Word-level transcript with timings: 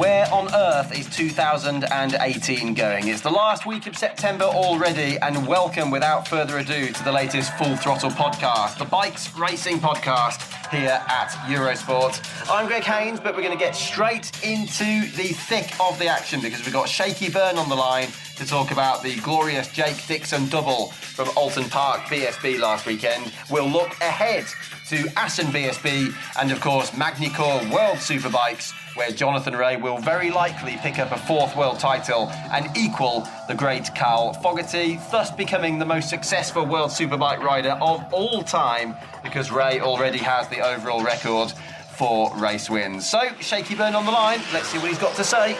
Where 0.00 0.32
on 0.32 0.48
earth 0.54 0.98
is 0.98 1.14
2018 1.14 2.72
going? 2.72 3.08
It's 3.08 3.20
the 3.20 3.28
last 3.28 3.66
week 3.66 3.86
of 3.86 3.98
September 3.98 4.46
already, 4.46 5.18
and 5.18 5.46
welcome 5.46 5.90
without 5.90 6.26
further 6.26 6.56
ado 6.56 6.86
to 6.86 7.04
the 7.04 7.12
latest 7.12 7.52
Full 7.58 7.76
Throttle 7.76 8.08
podcast, 8.08 8.78
the 8.78 8.86
bikes 8.86 9.36
racing 9.36 9.78
podcast 9.78 10.40
here 10.70 11.02
at 11.06 11.28
Eurosport. 11.44 12.18
I'm 12.50 12.66
Greg 12.66 12.84
Haynes, 12.84 13.20
but 13.20 13.36
we're 13.36 13.42
going 13.42 13.52
to 13.52 13.62
get 13.62 13.76
straight 13.76 14.32
into 14.42 15.02
the 15.18 15.34
thick 15.34 15.78
of 15.78 15.98
the 15.98 16.06
action 16.06 16.40
because 16.40 16.64
we've 16.64 16.72
got 16.72 16.88
Shaky 16.88 17.28
Byrne 17.28 17.58
on 17.58 17.68
the 17.68 17.76
line 17.76 18.08
to 18.36 18.46
talk 18.46 18.70
about 18.70 19.02
the 19.02 19.16
glorious 19.16 19.68
Jake 19.68 20.06
Dixon 20.06 20.48
double 20.48 20.92
from 20.92 21.28
Oulton 21.36 21.68
Park 21.68 22.00
BSB 22.04 22.58
last 22.58 22.86
weekend. 22.86 23.34
We'll 23.50 23.68
look 23.68 23.90
ahead 24.00 24.46
to 24.90 25.08
Assen 25.16 25.46
BSB 25.46 26.12
and, 26.40 26.50
of 26.50 26.60
course, 26.60 26.96
Magny-Cours 26.96 27.70
World 27.70 27.98
Superbikes, 27.98 28.72
where 28.96 29.12
Jonathan 29.12 29.54
Rea 29.54 29.76
will 29.76 29.98
very 29.98 30.32
likely 30.32 30.78
pick 30.78 30.98
up 30.98 31.12
a 31.12 31.16
fourth 31.16 31.54
world 31.54 31.78
title 31.78 32.28
and 32.50 32.76
equal 32.76 33.24
the 33.46 33.54
great 33.54 33.94
Carl 33.94 34.32
Fogarty, 34.32 34.98
thus 35.12 35.30
becoming 35.30 35.78
the 35.78 35.84
most 35.84 36.10
successful 36.10 36.66
world 36.66 36.90
superbike 36.90 37.38
rider 37.38 37.78
of 37.80 38.04
all 38.12 38.42
time 38.42 38.96
because 39.22 39.52
Rea 39.52 39.78
already 39.80 40.18
has 40.18 40.48
the 40.48 40.58
overall 40.58 41.04
record 41.04 41.52
for 41.94 42.36
race 42.36 42.68
wins. 42.68 43.08
So, 43.08 43.20
Shaky 43.38 43.76
Byrne 43.76 43.94
on 43.94 44.04
the 44.04 44.10
line. 44.10 44.40
Let's 44.52 44.66
see 44.66 44.78
what 44.78 44.88
he's 44.88 44.98
got 44.98 45.14
to 45.14 45.24
say. 45.24 45.56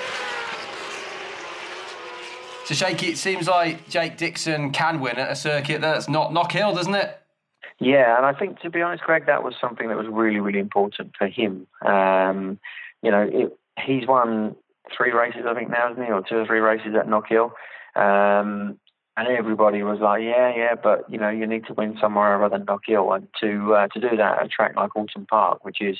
So, 2.64 2.74
Shaky, 2.74 3.10
it 3.10 3.16
seems 3.16 3.46
like 3.46 3.88
Jake 3.88 4.16
Dixon 4.16 4.72
can 4.72 4.98
win 4.98 5.18
at 5.18 5.30
a 5.30 5.36
circuit 5.36 5.80
that's 5.80 6.08
not 6.08 6.32
Knockhill, 6.32 6.74
doesn't 6.74 6.96
it? 6.96 7.16
Yeah, 7.80 8.16
and 8.18 8.26
I 8.26 8.38
think 8.38 8.60
to 8.60 8.70
be 8.70 8.82
honest, 8.82 9.02
Greg, 9.02 9.26
that 9.26 9.42
was 9.42 9.54
something 9.58 9.88
that 9.88 9.96
was 9.96 10.06
really, 10.08 10.38
really 10.38 10.58
important 10.58 11.12
for 11.16 11.26
him. 11.26 11.66
Um, 11.84 12.58
you 13.02 13.10
know, 13.10 13.22
it, 13.22 13.58
he's 13.82 14.06
won 14.06 14.54
three 14.94 15.12
races, 15.12 15.42
I 15.48 15.54
think 15.54 15.70
now, 15.70 15.90
isn't 15.90 16.04
he, 16.04 16.12
or 16.12 16.22
two 16.22 16.36
or 16.36 16.46
three 16.46 16.60
races 16.60 16.94
at 16.98 17.06
Knockhill. 17.06 17.52
Um, 17.96 18.78
and 19.16 19.28
everybody 19.28 19.82
was 19.82 19.98
like, 20.00 20.22
yeah, 20.22 20.54
yeah, 20.54 20.74
but 20.80 21.10
you 21.10 21.18
know, 21.18 21.30
you 21.30 21.46
need 21.46 21.66
to 21.66 21.74
win 21.74 21.96
somewhere 22.00 22.42
other 22.44 22.58
than 22.58 22.66
Knockhill, 22.66 23.16
and 23.16 23.28
to 23.40 23.74
uh, 23.74 23.88
to 23.88 24.00
do 24.00 24.16
that 24.16 24.38
at 24.38 24.46
a 24.46 24.48
track 24.48 24.76
like 24.76 24.90
Oulton 24.94 25.26
Park, 25.26 25.64
which 25.64 25.80
is, 25.80 25.96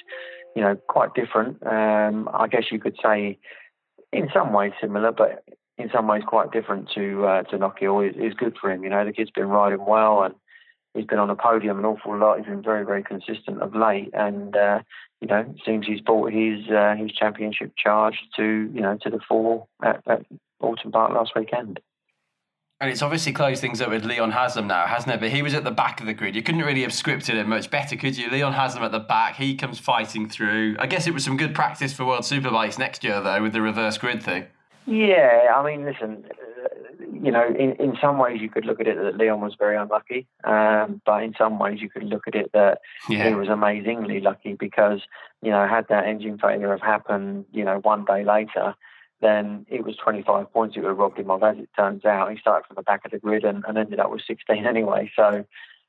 you 0.54 0.62
know, 0.62 0.76
quite 0.88 1.14
different. 1.14 1.66
Um, 1.66 2.28
I 2.32 2.47
guess 2.47 2.64
you 2.70 2.78
could 2.78 2.97
say, 3.02 3.38
in 4.12 4.28
some 4.34 4.52
ways 4.52 4.72
similar, 4.80 5.12
but 5.12 5.44
in 5.78 5.91
some 5.92 6.06
ways 6.06 6.22
quite 6.26 6.52
different 6.52 6.91
to 6.94 7.24
uh, 7.24 7.42
to 7.44 7.58
Knockhill 7.58 8.08
is, 8.08 8.16
is 8.16 8.34
good 8.34 8.56
for 8.60 8.70
him. 8.70 8.84
You 8.84 8.91
know, 8.91 9.04
the 9.04 9.12
kid's 9.12 9.30
been 9.30 9.48
riding 9.48 9.84
well 9.84 10.22
and 10.22 10.34
he's 10.94 11.06
been 11.06 11.18
on 11.18 11.30
a 11.30 11.36
podium 11.36 11.78
an 11.78 11.84
awful 11.84 12.16
lot. 12.16 12.38
He's 12.38 12.46
been 12.46 12.62
very, 12.62 12.84
very 12.84 13.02
consistent 13.02 13.62
of 13.62 13.74
late, 13.74 14.10
and 14.12 14.56
uh, 14.56 14.80
you 15.20 15.28
know, 15.28 15.40
it 15.40 15.60
seems 15.64 15.86
he's 15.86 16.00
brought 16.00 16.32
his 16.32 16.68
uh, 16.70 16.94
his 16.96 17.12
championship 17.12 17.72
charge 17.76 18.18
to 18.36 18.70
you 18.72 18.80
know 18.80 18.98
to 19.02 19.10
the 19.10 19.20
fore 19.28 19.66
at, 19.82 20.02
at 20.06 20.24
Oulton 20.62 20.92
Park 20.92 21.12
last 21.12 21.32
weekend. 21.36 21.80
And 22.82 22.90
it's 22.90 23.02
obviously 23.02 23.32
closed 23.32 23.60
things 23.60 23.82
up 23.82 23.90
with 23.90 24.06
Leon 24.06 24.30
Haslam 24.30 24.66
now, 24.66 24.86
hasn't 24.86 25.14
it? 25.14 25.20
But 25.20 25.28
he 25.28 25.42
was 25.42 25.52
at 25.52 25.64
the 25.64 25.70
back 25.70 26.00
of 26.00 26.06
the 26.06 26.14
grid. 26.14 26.34
You 26.34 26.42
couldn't 26.42 26.62
really 26.62 26.80
have 26.80 26.92
scripted 26.92 27.34
it 27.34 27.46
much 27.46 27.70
better, 27.70 27.94
could 27.94 28.16
you? 28.16 28.30
Leon 28.30 28.54
Haslam 28.54 28.82
at 28.82 28.90
the 28.90 28.98
back, 28.98 29.36
he 29.36 29.54
comes 29.54 29.78
fighting 29.78 30.30
through. 30.30 30.76
I 30.78 30.86
guess 30.86 31.06
it 31.06 31.12
was 31.12 31.22
some 31.22 31.36
good 31.36 31.54
practice 31.54 31.92
for 31.92 32.06
World 32.06 32.22
Superbikes 32.22 32.78
next 32.78 33.04
year, 33.04 33.20
though, 33.20 33.42
with 33.42 33.52
the 33.52 33.60
reverse 33.60 33.98
grid 33.98 34.22
thing. 34.22 34.46
Yeah, 34.86 35.52
I 35.54 35.62
mean, 35.62 35.84
listen, 35.84 36.24
you 37.22 37.31
know, 37.31 37.47
in, 37.47 37.72
in 37.72 37.97
some 38.00 38.19
ways 38.19 38.41
you 38.41 38.48
could 38.48 38.64
look 38.64 38.81
at 38.81 38.86
it 38.86 38.97
that 38.97 39.16
Leon 39.16 39.41
was 39.41 39.54
very 39.58 39.76
unlucky, 39.76 40.26
um, 40.44 41.03
but 41.04 41.22
in 41.22 41.34
some 41.36 41.58
ways 41.58 41.81
you 41.81 41.91
could 41.91 42.04
look 42.04 42.26
at 42.26 42.34
it 42.34 42.50
that 42.53 42.81
yeah. 43.08 43.28
he 43.28 43.34
was 43.34 43.48
amazingly 43.48 44.20
lucky 44.20 44.54
because, 44.54 45.00
you 45.42 45.50
know, 45.50 45.66
had 45.66 45.86
that 45.88 46.06
engine 46.06 46.38
failure 46.38 46.70
have 46.70 46.80
happened, 46.80 47.44
you 47.53 47.64
know, 47.64 47.78
one 47.80 48.04
day 48.04 48.25
later, 48.25 48.75
then 49.20 49.66
it 49.69 49.84
was 49.84 49.97
25 49.97 50.53
points 50.53 50.76
it 50.76 50.80
would 50.80 50.88
have 50.88 50.97
robbed 50.97 51.19
him 51.19 51.30
of. 51.30 51.42
As 51.42 51.59
it 51.59 51.69
turns 51.76 52.04
out, 52.04 52.30
he 52.30 52.38
started 52.38 52.66
from 52.66 52.76
the 52.76 52.82
back 52.82 53.04
of 53.04 53.10
the 53.10 53.19
grid 53.19 53.44
and, 53.44 53.64
and 53.69 53.76
ended 53.76 54.00
up 54.00 54.10
with 54.10 54.22
16 54.26 54.66
anyway. 54.66 55.10
So, 55.14 55.44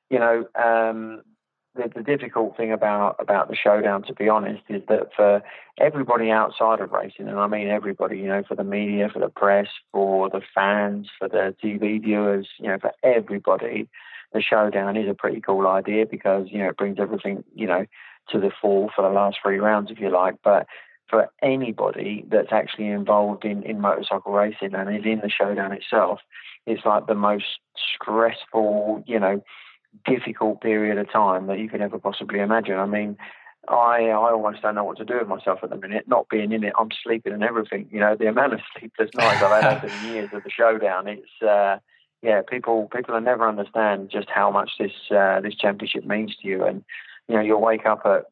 you 0.10 0.20
know, 0.20 0.46
um, 0.56 1.22
the, 1.76 1.90
the 1.96 2.04
difficult 2.04 2.58
thing 2.58 2.72
about 2.72 3.16
about 3.20 3.50
the 3.50 3.56
showdown, 3.56 4.04
to 4.04 4.14
be 4.14 4.28
honest, 4.28 4.64
is 4.70 4.82
that 4.90 5.10
for 5.16 5.42
everybody 5.80 6.30
outside 6.30 6.82
of 6.82 6.92
racing, 6.92 7.28
and 7.28 7.40
I 7.40 7.48
mean 7.48 7.70
everybody, 7.70 8.18
you 8.18 8.28
know, 8.28 8.44
for 8.48 8.56
the 8.56 8.64
media, 8.64 9.10
for 9.12 9.20
the 9.20 9.30
press, 9.30 9.68
for 9.92 10.30
the 10.30 10.42
fans, 10.54 11.08
for 11.18 11.30
the 11.30 11.56
TV 11.64 12.02
viewers, 12.02 12.48
you 12.60 12.68
know, 12.68 12.78
for 12.80 12.92
everybody, 13.04 13.88
the 14.34 14.42
showdown 14.42 14.98
is 14.98 15.10
a 15.10 15.14
pretty 15.14 15.40
cool 15.40 15.68
idea 15.68 16.06
because 16.06 16.48
you 16.50 16.60
know 16.60 16.70
it 16.70 16.78
brings 16.78 16.98
everything, 17.00 17.44
you 17.56 17.68
know, 17.68 17.86
to 18.30 18.40
the 18.40 18.52
fore 18.62 18.90
for 18.96 19.02
the 19.04 19.14
last 19.14 19.38
three 19.42 19.60
rounds, 19.60 19.92
if 19.92 20.00
you 20.00 20.10
like. 20.10 20.36
But 20.44 20.68
for 21.10 21.30
anybody 21.42 22.26
that's 22.30 22.52
actually 22.52 22.88
involved 22.88 23.46
in, 23.46 23.64
in 23.64 23.82
motorcycle 23.82 24.32
racing 24.34 24.74
and 24.74 24.96
is 24.96 25.06
in 25.06 25.20
the 25.22 25.30
showdown 25.30 25.72
itself, 25.74 26.20
it's 26.66 26.86
like 26.86 27.08
the 27.08 27.16
most 27.16 27.46
stressful, 27.96 29.04
you 29.06 29.20
know, 29.20 29.44
difficult 30.06 30.62
period 30.62 30.98
of 30.98 31.12
time 31.12 31.48
that 31.48 31.60
you 31.60 31.70
could 31.70 31.82
ever 31.82 32.00
possibly 32.00 32.40
imagine. 32.40 32.78
I 32.78 32.86
mean, 32.86 33.18
I 33.68 34.10
I 34.10 34.32
almost 34.32 34.62
don't 34.62 34.76
know 34.76 34.84
what 34.84 34.98
to 34.98 35.06
do 35.06 35.20
with 35.20 35.28
myself 35.28 35.60
at 35.64 35.70
the 35.70 35.78
minute. 35.78 36.08
Not 36.08 36.30
being 36.30 36.52
in 36.52 36.64
it, 36.64 36.74
I'm 36.80 36.90
sleeping 37.04 37.34
and 37.34 37.44
everything. 37.44 37.88
You 37.92 38.00
know, 38.00 38.16
the 38.16 38.28
amount 38.28 38.54
of 38.54 38.60
sleepless 38.80 39.12
nights 39.14 39.44
I've 39.44 39.64
had 39.64 39.78
over 39.78 39.90
the 39.90 40.08
years 40.08 40.30
of 40.34 40.44
the 40.44 40.50
showdown. 40.50 41.08
It's 41.08 41.42
uh, 41.42 41.78
yeah, 42.22 42.42
people 42.48 42.90
people 42.94 43.14
will 43.14 43.22
never 43.22 43.48
understand 43.48 44.10
just 44.12 44.30
how 44.30 44.52
much 44.52 44.72
this 44.80 44.92
uh, 45.12 45.42
this 45.42 45.56
championship 45.56 46.06
means 46.06 46.36
to 46.38 46.48
you. 46.48 46.64
And 46.64 46.84
you 47.28 47.36
know, 47.36 47.42
you'll 47.42 47.62
wake 47.62 47.86
up 47.86 48.02
at 48.06 48.26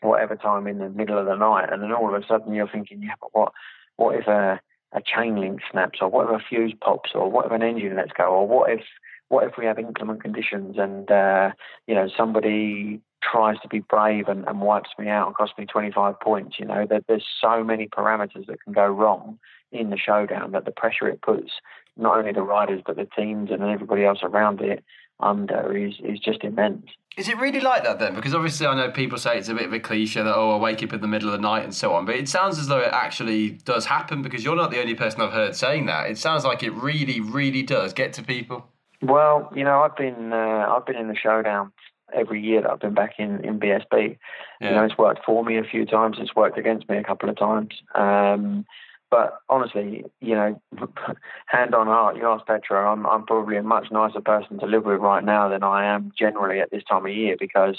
whatever 0.00 0.36
time 0.36 0.66
in 0.66 0.78
the 0.78 0.88
middle 0.88 1.18
of 1.18 1.26
the 1.26 1.36
night, 1.36 1.72
and 1.72 1.82
then 1.82 1.92
all 1.92 2.14
of 2.14 2.20
a 2.20 2.26
sudden 2.26 2.54
you're 2.54 2.68
thinking, 2.68 3.02
yeah, 3.02 3.14
but 3.20 3.30
what 3.32 3.52
what 3.96 4.16
if 4.16 4.26
a 4.26 4.60
a 4.92 5.00
chain 5.00 5.40
link 5.40 5.60
snaps, 5.70 5.98
or 6.00 6.08
what 6.08 6.28
if 6.28 6.40
a 6.40 6.44
fuse 6.44 6.74
pops, 6.80 7.10
or 7.14 7.30
what 7.30 7.46
if 7.46 7.52
an 7.52 7.62
engine 7.62 7.96
lets 7.96 8.12
go, 8.12 8.24
or 8.24 8.46
what 8.46 8.70
if 8.70 8.82
what 9.32 9.44
if 9.44 9.56
we 9.56 9.64
have 9.64 9.78
inclement 9.78 10.22
conditions 10.22 10.76
and 10.78 11.10
uh, 11.10 11.50
you 11.86 11.94
know 11.94 12.06
somebody 12.14 13.00
tries 13.22 13.58
to 13.60 13.68
be 13.68 13.78
brave 13.78 14.28
and, 14.28 14.46
and, 14.46 14.60
wipes 14.60 14.90
me 14.98 15.08
out 15.08 15.26
and 15.26 15.34
costs 15.34 15.56
me 15.56 15.64
25 15.64 16.20
points? 16.20 16.56
You 16.58 16.66
know 16.66 16.86
that 16.90 17.04
there's 17.08 17.24
so 17.40 17.64
many 17.64 17.88
parameters 17.88 18.46
that 18.46 18.62
can 18.62 18.74
go 18.74 18.86
wrong 18.86 19.38
in 19.72 19.88
the 19.88 19.96
showdown 19.96 20.52
that 20.52 20.66
the 20.66 20.70
pressure 20.70 21.08
it 21.08 21.22
puts 21.22 21.50
not 21.96 22.18
only 22.18 22.32
the 22.32 22.42
riders 22.42 22.82
but 22.84 22.96
the 22.96 23.08
teams 23.16 23.50
and 23.50 23.62
everybody 23.62 24.04
else 24.04 24.18
around 24.22 24.60
it 24.60 24.84
under 25.18 25.74
is 25.74 25.94
is 26.04 26.18
just 26.18 26.44
immense. 26.44 26.84
Is 27.16 27.26
it 27.28 27.38
really 27.38 27.60
like 27.60 27.84
that 27.84 27.98
then? 27.98 28.14
Because 28.14 28.34
obviously, 28.34 28.66
I 28.66 28.74
know 28.74 28.90
people 28.90 29.16
say 29.16 29.38
it's 29.38 29.48
a 29.48 29.54
bit 29.54 29.66
of 29.66 29.72
a 29.72 29.80
cliche 29.80 30.22
that, 30.22 30.34
oh, 30.34 30.56
I 30.56 30.58
wake 30.58 30.82
up 30.82 30.92
in 30.92 31.00
the 31.00 31.08
middle 31.08 31.28
of 31.28 31.32
the 31.32 31.38
night 31.38 31.64
and 31.64 31.74
so 31.74 31.94
on. 31.94 32.04
But 32.04 32.16
it 32.16 32.28
sounds 32.28 32.58
as 32.58 32.68
though 32.68 32.80
it 32.80 32.92
actually 32.92 33.50
does 33.50 33.86
happen 33.86 34.20
because 34.20 34.44
you're 34.44 34.56
not 34.56 34.70
the 34.70 34.80
only 34.80 34.94
person 34.94 35.22
I've 35.22 35.32
heard 35.32 35.54
saying 35.54 35.86
that. 35.86 36.10
It 36.10 36.18
sounds 36.18 36.44
like 36.44 36.62
it 36.62 36.72
really, 36.72 37.20
really 37.20 37.62
does 37.62 37.92
get 37.94 38.12
to 38.14 38.22
people. 38.22 38.66
Well, 39.02 39.52
you 39.54 39.64
know, 39.64 39.82
I've 39.82 39.96
been 39.96 40.32
uh, 40.32 40.66
I've 40.68 40.86
been 40.86 40.96
in 40.96 41.08
the 41.08 41.16
showdown 41.16 41.72
every 42.14 42.40
year 42.40 42.62
that 42.62 42.70
I've 42.70 42.80
been 42.80 42.94
back 42.94 43.14
in 43.18 43.44
in 43.44 43.58
BSB. 43.58 44.18
Yeah. 44.60 44.68
You 44.68 44.76
know, 44.76 44.84
it's 44.84 44.98
worked 44.98 45.24
for 45.24 45.44
me 45.44 45.58
a 45.58 45.64
few 45.64 45.84
times. 45.84 46.18
It's 46.20 46.36
worked 46.36 46.58
against 46.58 46.88
me 46.88 46.96
a 46.96 47.04
couple 47.04 47.28
of 47.28 47.36
times. 47.36 47.74
Um, 47.94 48.64
but 49.10 49.38
honestly, 49.48 50.04
you 50.20 50.34
know, 50.34 50.62
hand 51.46 51.74
on 51.74 51.86
heart, 51.86 52.16
you 52.16 52.26
ask 52.26 52.46
Petra, 52.46 52.90
I'm 52.90 53.06
I'm 53.06 53.26
probably 53.26 53.56
a 53.56 53.62
much 53.62 53.88
nicer 53.90 54.20
person 54.20 54.58
to 54.60 54.66
live 54.66 54.84
with 54.84 55.00
right 55.00 55.24
now 55.24 55.48
than 55.48 55.62
I 55.62 55.84
am 55.84 56.12
generally 56.18 56.60
at 56.60 56.70
this 56.70 56.84
time 56.84 57.04
of 57.04 57.12
year 57.12 57.36
because 57.38 57.78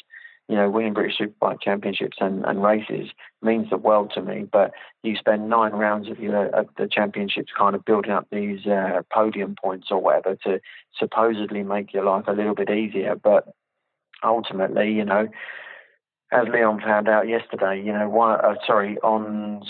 you 0.50 0.56
know, 0.56 0.70
winning 0.70 0.94
British 0.94 1.18
Superbike 1.18 1.62
championships 1.62 2.18
and, 2.20 2.46
and 2.46 2.62
races 2.62 3.10
means 3.42 3.70
the 3.70 3.78
world 3.78 4.12
to 4.16 4.22
me. 4.22 4.46
But 4.52 4.72
you 5.02 5.16
spend 5.16 5.50
nine 5.50 5.72
rounds 5.72 6.10
of 6.10 6.20
your 6.20 6.48
of 6.48 6.68
the 6.78 6.88
championships 6.88 7.52
kind 7.58 7.76
of 7.76 7.86
building 7.86 8.12
up 8.12 8.28
these 8.32 8.66
uh, 8.66 9.02
podium 9.12 9.56
points 9.62 9.88
or 9.90 10.00
whatever 10.00 10.36
to 10.44 10.60
supposedly 10.98 11.64
make 11.64 11.94
your 11.94 12.04
life 12.04 12.26
a 12.28 12.34
little 12.34 12.56
bit 12.56 12.70
easier. 12.70 13.16
But 13.16 13.48
ultimately, 14.24 14.92
you 14.92 15.06
know, 15.06 15.30
as 16.32 16.48
Leon 16.52 16.82
found 16.82 17.08
out 17.08 17.28
yesterday, 17.28 17.82
you 17.82 17.94
know, 17.94 18.10
why, 18.10 18.36
uh, 18.36 18.56
sorry, 18.66 18.98
on 19.00 19.64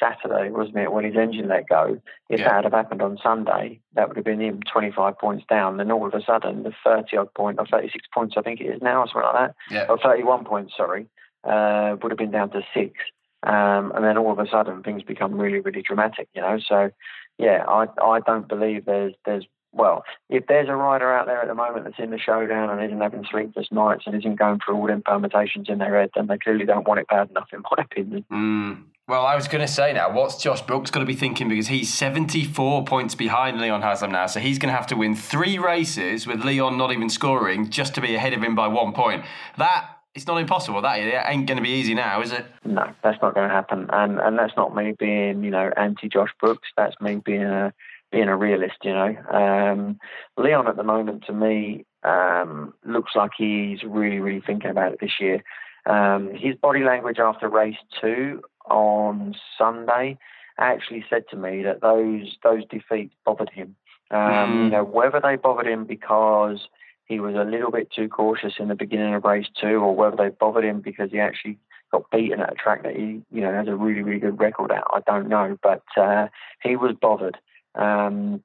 Saturday, 0.00 0.50
wasn't 0.50 0.78
it, 0.78 0.92
when 0.92 1.04
his 1.04 1.16
engine 1.16 1.48
let 1.48 1.68
go? 1.68 2.00
If 2.28 2.40
yeah. 2.40 2.48
that 2.48 2.64
had 2.64 2.72
happened 2.72 3.02
on 3.02 3.18
Sunday, 3.22 3.80
that 3.94 4.08
would 4.08 4.16
have 4.16 4.24
been 4.24 4.40
him 4.40 4.60
25 4.72 5.18
points 5.18 5.44
down. 5.48 5.76
Then 5.76 5.92
all 5.92 6.06
of 6.06 6.14
a 6.14 6.22
sudden, 6.22 6.62
the 6.62 6.72
30 6.82 7.16
odd 7.16 7.34
point, 7.34 7.58
or 7.58 7.66
36 7.66 8.06
points, 8.12 8.34
I 8.36 8.42
think 8.42 8.60
it 8.60 8.64
is 8.64 8.82
now, 8.82 9.02
or 9.02 9.06
something 9.06 9.22
like 9.22 9.34
that, 9.34 9.54
yeah. 9.70 9.86
or 9.88 9.98
31 9.98 10.44
points, 10.44 10.72
sorry, 10.76 11.06
uh, 11.44 11.96
would 12.02 12.10
have 12.10 12.18
been 12.18 12.30
down 12.30 12.50
to 12.50 12.62
six. 12.74 12.94
Um, 13.42 13.92
and 13.94 14.04
then 14.04 14.18
all 14.18 14.32
of 14.32 14.38
a 14.38 14.48
sudden, 14.48 14.82
things 14.82 15.02
become 15.02 15.34
really, 15.34 15.60
really 15.60 15.82
dramatic, 15.82 16.28
you 16.34 16.42
know. 16.42 16.58
So, 16.66 16.90
yeah, 17.38 17.64
I 17.66 17.86
I 18.02 18.20
don't 18.20 18.46
believe 18.48 18.84
there's 18.84 19.14
there's 19.24 19.46
well, 19.72 20.04
if 20.28 20.46
there's 20.46 20.68
a 20.68 20.74
rider 20.74 21.12
out 21.12 21.26
there 21.26 21.40
at 21.40 21.48
the 21.48 21.54
moment 21.54 21.84
that's 21.84 21.98
in 21.98 22.10
the 22.10 22.18
showdown 22.18 22.70
and 22.70 22.84
isn't 22.84 23.00
having 23.00 23.24
sleepless 23.30 23.68
nights 23.70 24.04
and 24.06 24.16
isn't 24.16 24.38
going 24.38 24.58
through 24.64 24.74
all 24.74 24.86
them 24.86 25.02
permutations 25.04 25.68
in 25.68 25.78
their 25.78 25.98
head, 25.98 26.10
then 26.14 26.26
they 26.26 26.38
clearly 26.38 26.64
don't 26.64 26.88
want 26.88 27.00
it 27.00 27.06
bad 27.08 27.30
enough, 27.30 27.48
in 27.52 27.62
my 27.62 27.76
opinion. 27.84 28.24
Mm. 28.32 28.82
Well, 29.10 29.26
I 29.26 29.34
was 29.34 29.48
going 29.48 29.60
to 29.60 29.66
say 29.66 29.92
now, 29.92 30.12
what's 30.12 30.36
Josh 30.36 30.62
Brooks 30.62 30.92
going 30.92 31.04
to 31.04 31.12
be 31.12 31.18
thinking? 31.18 31.48
Because 31.48 31.66
he's 31.66 31.92
74 31.92 32.84
points 32.84 33.16
behind 33.16 33.60
Leon 33.60 33.82
Haslam 33.82 34.12
now, 34.12 34.28
so 34.28 34.38
he's 34.38 34.56
going 34.56 34.72
to 34.72 34.76
have 34.76 34.86
to 34.86 34.94
win 34.94 35.16
three 35.16 35.58
races 35.58 36.28
with 36.28 36.44
Leon 36.44 36.78
not 36.78 36.92
even 36.92 37.10
scoring 37.10 37.70
just 37.70 37.92
to 37.96 38.00
be 38.00 38.14
ahead 38.14 38.34
of 38.34 38.40
him 38.40 38.54
by 38.54 38.68
one 38.68 38.92
point. 38.92 39.24
That 39.58 39.96
it's 40.14 40.28
not 40.28 40.36
impossible. 40.36 40.80
That 40.82 41.00
it 41.00 41.24
ain't 41.26 41.48
going 41.48 41.56
to 41.56 41.62
be 41.62 41.70
easy 41.70 41.92
now, 41.92 42.22
is 42.22 42.30
it? 42.30 42.46
No, 42.64 42.88
that's 43.02 43.20
not 43.20 43.34
going 43.34 43.48
to 43.48 43.52
happen. 43.52 43.88
And 43.92 44.20
and 44.20 44.38
that's 44.38 44.56
not 44.56 44.76
me 44.76 44.94
being 44.96 45.42
you 45.42 45.50
know 45.50 45.72
anti 45.76 46.08
Josh 46.08 46.30
Brooks. 46.38 46.68
That's 46.76 46.94
me 47.00 47.16
being 47.16 47.42
a 47.42 47.74
being 48.12 48.28
a 48.28 48.36
realist, 48.36 48.76
you 48.84 48.92
know. 48.92 49.16
Um, 49.32 49.98
Leon 50.36 50.68
at 50.68 50.76
the 50.76 50.84
moment, 50.84 51.24
to 51.26 51.32
me, 51.32 51.84
um, 52.04 52.74
looks 52.86 53.16
like 53.16 53.32
he's 53.36 53.82
really, 53.82 54.20
really 54.20 54.42
thinking 54.46 54.70
about 54.70 54.92
it 54.92 55.00
this 55.00 55.18
year. 55.18 55.42
Um, 55.84 56.30
his 56.32 56.54
body 56.54 56.84
language 56.84 57.18
after 57.18 57.48
race 57.48 57.78
two 58.00 58.42
on 58.70 59.34
Sunday 59.58 60.18
actually 60.58 61.04
said 61.08 61.24
to 61.30 61.36
me 61.36 61.62
that 61.62 61.80
those 61.80 62.36
those 62.42 62.64
defeats 62.66 63.14
bothered 63.24 63.50
him. 63.50 63.76
Mm. 64.12 64.64
You 64.64 64.70
know, 64.70 64.84
whether 64.84 65.20
they 65.20 65.36
bothered 65.36 65.66
him 65.66 65.84
because 65.84 66.68
he 67.04 67.20
was 67.20 67.34
a 67.34 67.44
little 67.44 67.70
bit 67.70 67.90
too 67.90 68.08
cautious 68.08 68.54
in 68.58 68.68
the 68.68 68.74
beginning 68.74 69.14
of 69.14 69.24
race 69.24 69.46
two, 69.60 69.80
or 69.80 69.94
whether 69.94 70.16
they 70.16 70.28
bothered 70.28 70.64
him 70.64 70.80
because 70.80 71.10
he 71.10 71.18
actually 71.18 71.58
got 71.90 72.10
beaten 72.10 72.40
at 72.40 72.52
a 72.52 72.54
track 72.54 72.84
that 72.84 72.94
he, 72.94 73.22
you 73.32 73.40
know, 73.40 73.52
has 73.52 73.66
a 73.66 73.74
really, 73.74 74.02
really 74.02 74.20
good 74.20 74.38
record 74.38 74.70
at. 74.70 74.84
I 74.92 75.00
don't 75.06 75.28
know, 75.28 75.58
but 75.62 75.82
uh, 75.96 76.28
he 76.62 76.76
was 76.76 76.94
bothered. 77.00 77.36
Um, 77.74 78.42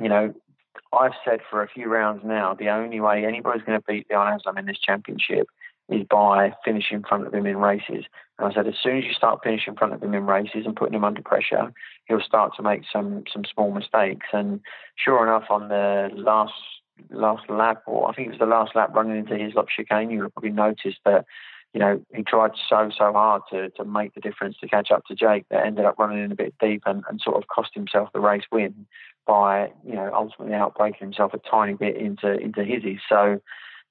you 0.00 0.08
know, 0.08 0.34
I've 0.92 1.12
said 1.24 1.40
for 1.50 1.62
a 1.62 1.68
few 1.68 1.88
rounds 1.88 2.22
now, 2.24 2.54
the 2.54 2.70
only 2.70 3.00
way 3.00 3.24
anybody's 3.24 3.62
going 3.62 3.78
to 3.78 3.84
beat 3.86 4.06
Leon 4.08 4.32
Haslam 4.32 4.56
in 4.56 4.66
this 4.66 4.78
championship 4.78 5.48
is 5.88 6.04
by 6.08 6.52
finishing 6.64 6.98
in 6.98 7.02
front 7.02 7.26
of 7.26 7.34
him 7.34 7.46
in 7.46 7.56
races. 7.56 8.04
And 8.38 8.50
I 8.50 8.54
said, 8.54 8.66
as 8.66 8.74
soon 8.82 8.98
as 8.98 9.04
you 9.04 9.12
start 9.12 9.40
finishing 9.42 9.72
in 9.72 9.78
front 9.78 9.94
of 9.94 10.02
him 10.02 10.14
in 10.14 10.26
races 10.26 10.64
and 10.64 10.76
putting 10.76 10.94
him 10.94 11.04
under 11.04 11.22
pressure, 11.22 11.72
he'll 12.06 12.20
start 12.20 12.52
to 12.56 12.62
make 12.62 12.82
some 12.92 13.24
some 13.32 13.44
small 13.52 13.72
mistakes. 13.72 14.26
And 14.32 14.60
sure 14.96 15.22
enough, 15.22 15.50
on 15.50 15.68
the 15.68 16.10
last 16.14 16.52
last 17.10 17.48
lap, 17.48 17.82
or 17.86 18.08
I 18.08 18.14
think 18.14 18.28
it 18.28 18.30
was 18.32 18.38
the 18.38 18.46
last 18.46 18.74
lap 18.74 18.90
running 18.94 19.18
into 19.18 19.36
Hislop 19.36 19.68
chicane, 19.68 20.10
you'll 20.10 20.30
probably 20.30 20.50
noticed 20.50 20.98
that 21.04 21.24
you 21.74 21.80
know, 21.80 22.00
he 22.14 22.22
tried 22.22 22.52
so, 22.68 22.90
so 22.96 23.12
hard 23.12 23.42
to, 23.50 23.68
to 23.70 23.84
make 23.84 24.14
the 24.14 24.20
difference 24.20 24.56
to 24.58 24.68
catch 24.68 24.90
up 24.90 25.04
to 25.04 25.14
Jake 25.14 25.44
that 25.50 25.66
ended 25.66 25.84
up 25.84 25.98
running 25.98 26.24
in 26.24 26.32
a 26.32 26.36
bit 26.36 26.54
deep 26.60 26.82
and, 26.86 27.04
and 27.08 27.20
sort 27.20 27.36
of 27.36 27.46
cost 27.48 27.70
himself 27.74 28.08
the 28.12 28.20
race 28.20 28.44
win 28.50 28.86
by, 29.26 29.70
you 29.86 29.94
know, 29.94 30.10
ultimately 30.14 30.54
outbreaking 30.54 31.00
himself 31.00 31.34
a 31.34 31.38
tiny 31.38 31.74
bit 31.74 31.96
into, 31.96 32.32
into 32.38 32.64
his. 32.64 32.82
So, 33.08 33.40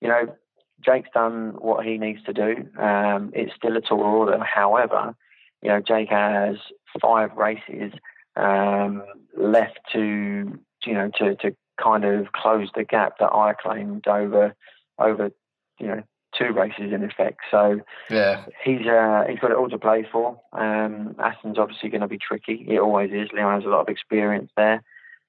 you 0.01 0.07
know, 0.07 0.35
Jake's 0.83 1.09
done 1.13 1.56
what 1.59 1.85
he 1.85 1.97
needs 1.97 2.24
to 2.24 2.33
do. 2.33 2.68
Um, 2.81 3.31
it's 3.33 3.53
still 3.56 3.77
a 3.77 3.81
tall 3.81 4.01
order. 4.01 4.39
However, 4.44 5.15
you 5.62 5.69
know, 5.69 5.81
Jake 5.81 6.09
has 6.09 6.57
five 7.01 7.31
races 7.35 7.94
um, 8.35 9.03
left 9.35 9.79
to, 9.94 10.59
you 10.85 10.94
know, 10.94 11.12
to, 11.18 11.35
to 11.38 11.56
kind 11.81 12.06
of 12.06 12.31
close 12.31 12.69
the 12.75 12.83
gap 12.83 13.18
that 13.19 13.33
I 13.33 13.53
claimed 13.53 14.07
over, 14.07 14.56
over, 15.00 15.31
you 15.79 15.88
know, 15.88 16.03
two 16.38 16.53
races 16.53 16.94
in 16.94 17.03
effect. 17.03 17.39
So 17.50 17.80
yeah, 18.09 18.45
he's 18.63 18.85
uh, 18.85 19.23
he's 19.30 19.39
got 19.39 19.51
it 19.51 19.57
all 19.57 19.69
to 19.69 19.77
play 19.77 20.07
for. 20.12 20.39
Um, 20.53 21.15
Assen's 21.19 21.57
obviously 21.57 21.89
going 21.89 22.01
to 22.01 22.07
be 22.07 22.19
tricky. 22.19 22.65
It 22.68 22.80
always 22.80 23.12
is. 23.12 23.30
Leon 23.33 23.62
has 23.62 23.65
a 23.65 23.69
lot 23.69 23.81
of 23.81 23.89
experience 23.89 24.51
there, 24.56 24.83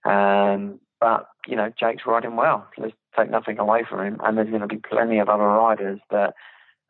um, 0.05 0.81
but 1.01 1.29
you 1.49 1.57
know 1.57 1.73
Jake's 1.79 2.07
riding 2.07 2.37
well. 2.37 2.69
Let's 2.77 2.95
take 3.17 3.31
nothing 3.31 3.59
away 3.59 3.85
from 3.89 4.07
him, 4.07 4.21
and 4.23 4.37
there's 4.37 4.51
going 4.51 4.61
to 4.61 4.67
be 4.67 4.77
plenty 4.77 5.19
of 5.19 5.29
other 5.29 5.45
riders 5.45 6.01
that. 6.11 6.35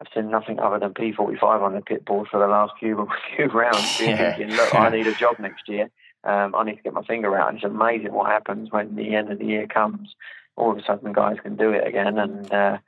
have 0.01 0.09
seen 0.15 0.31
nothing 0.31 0.61
other 0.61 0.79
than 0.79 0.95
P45 0.95 1.43
on 1.43 1.75
the 1.75 1.81
pit 1.81 2.05
board 2.05 2.29
for 2.31 2.39
the 2.39 2.47
last 2.47 2.73
few 2.79 3.09
few 3.37 3.47
rounds, 3.47 4.01
yeah. 4.01 4.37
thinking, 4.37 4.57
"Look, 4.57 4.75
I 4.75 4.91
need 4.91 5.07
a 5.07 5.15
job 5.15 5.39
next 5.39 5.69
year. 5.69 5.91
Um, 6.25 6.55
I 6.55 6.65
need 6.65 6.77
to 6.77 6.83
get 6.83 6.93
my 6.93 7.03
finger 7.03 7.37
out." 7.37 7.49
And 7.49 7.59
it's 7.59 7.65
amazing 7.65 8.13
what 8.13 8.31
happens 8.31 8.71
when 8.71 8.95
the 8.95 9.15
end 9.15 9.33
of 9.33 9.39
the 9.39 9.47
year 9.47 9.67
comes. 9.67 10.15
All 10.57 10.73
of 10.73 10.79
a 10.79 10.83
sudden, 10.83 11.13
guys 11.13 11.37
can 11.43 11.57
do 11.57 11.71
it 11.73 11.87
again, 11.87 12.19
and 12.19 12.53
uh, 12.53 12.79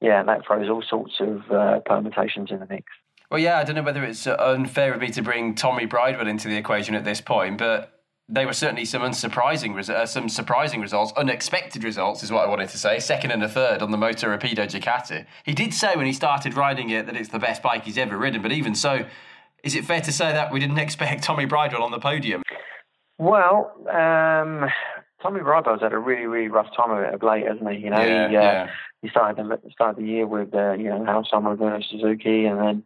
yeah, 0.00 0.22
that 0.22 0.46
throws 0.46 0.68
all 0.68 0.82
sorts 0.82 1.14
of 1.20 1.50
uh, 1.50 1.80
permutations 1.86 2.50
in 2.50 2.58
the 2.60 2.66
mix. 2.68 2.86
Well, 3.30 3.38
yeah, 3.38 3.58
I 3.58 3.64
don't 3.64 3.76
know 3.76 3.82
whether 3.82 4.02
it's 4.04 4.26
unfair 4.26 4.92
of 4.92 5.00
me 5.00 5.10
to 5.10 5.22
bring 5.22 5.54
Tommy 5.54 5.86
Bridewell 5.86 6.26
into 6.26 6.48
the 6.48 6.56
equation 6.56 6.96
at 6.96 7.04
this 7.04 7.20
point, 7.20 7.58
but 7.58 7.99
they 8.30 8.46
were 8.46 8.52
certainly 8.52 8.84
some 8.84 9.02
unsurprising, 9.02 9.76
uh, 9.88 10.06
some 10.06 10.28
surprising 10.28 10.80
results, 10.80 11.12
unexpected 11.16 11.84
results 11.84 12.22
is 12.22 12.30
what 12.30 12.46
I 12.46 12.48
wanted 12.48 12.68
to 12.70 12.78
say. 12.78 12.98
Second 13.00 13.32
and 13.32 13.42
a 13.42 13.48
third 13.48 13.82
on 13.82 13.90
the 13.90 13.96
Moto 13.96 14.28
Rapido 14.28 14.66
Ducati. 14.66 15.26
He 15.44 15.52
did 15.52 15.74
say 15.74 15.96
when 15.96 16.06
he 16.06 16.12
started 16.12 16.54
riding 16.54 16.90
it 16.90 17.06
that 17.06 17.16
it's 17.16 17.30
the 17.30 17.38
best 17.38 17.62
bike 17.62 17.84
he's 17.84 17.98
ever 17.98 18.16
ridden, 18.16 18.42
but 18.42 18.52
even 18.52 18.74
so, 18.74 19.04
is 19.64 19.74
it 19.74 19.84
fair 19.84 20.00
to 20.00 20.12
say 20.12 20.32
that 20.32 20.52
we 20.52 20.60
didn't 20.60 20.78
expect 20.86 21.24
Tommy 21.24 21.46
Bridewell 21.46 21.82
on 21.82 21.90
the 21.90 21.98
podium? 21.98 22.42
Well, 23.18 23.72
um, 23.90 24.70
Tommy 25.22 25.40
Bridewell's 25.40 25.82
had 25.82 25.92
a 25.92 25.98
really, 25.98 26.26
really 26.26 26.48
rough 26.48 26.74
time 26.74 26.90
of 26.90 26.98
it 27.02 27.12
of 27.12 27.22
late, 27.22 27.46
hasn't 27.46 27.70
he? 27.70 27.78
You 27.78 27.90
know, 27.90 28.00
yeah, 28.00 28.28
he, 28.28 28.36
uh, 28.36 28.40
yeah 28.40 28.70
he 29.02 29.08
started 29.08 29.46
the 29.46 29.58
started 29.70 30.02
the 30.02 30.06
year 30.06 30.26
with 30.26 30.54
uh, 30.54 30.72
you 30.72 30.90
know 30.90 31.04
Hal 31.04 31.26
Summer 31.30 31.56
to 31.56 31.80
Suzuki, 31.88 32.44
and 32.44 32.58
then 32.58 32.82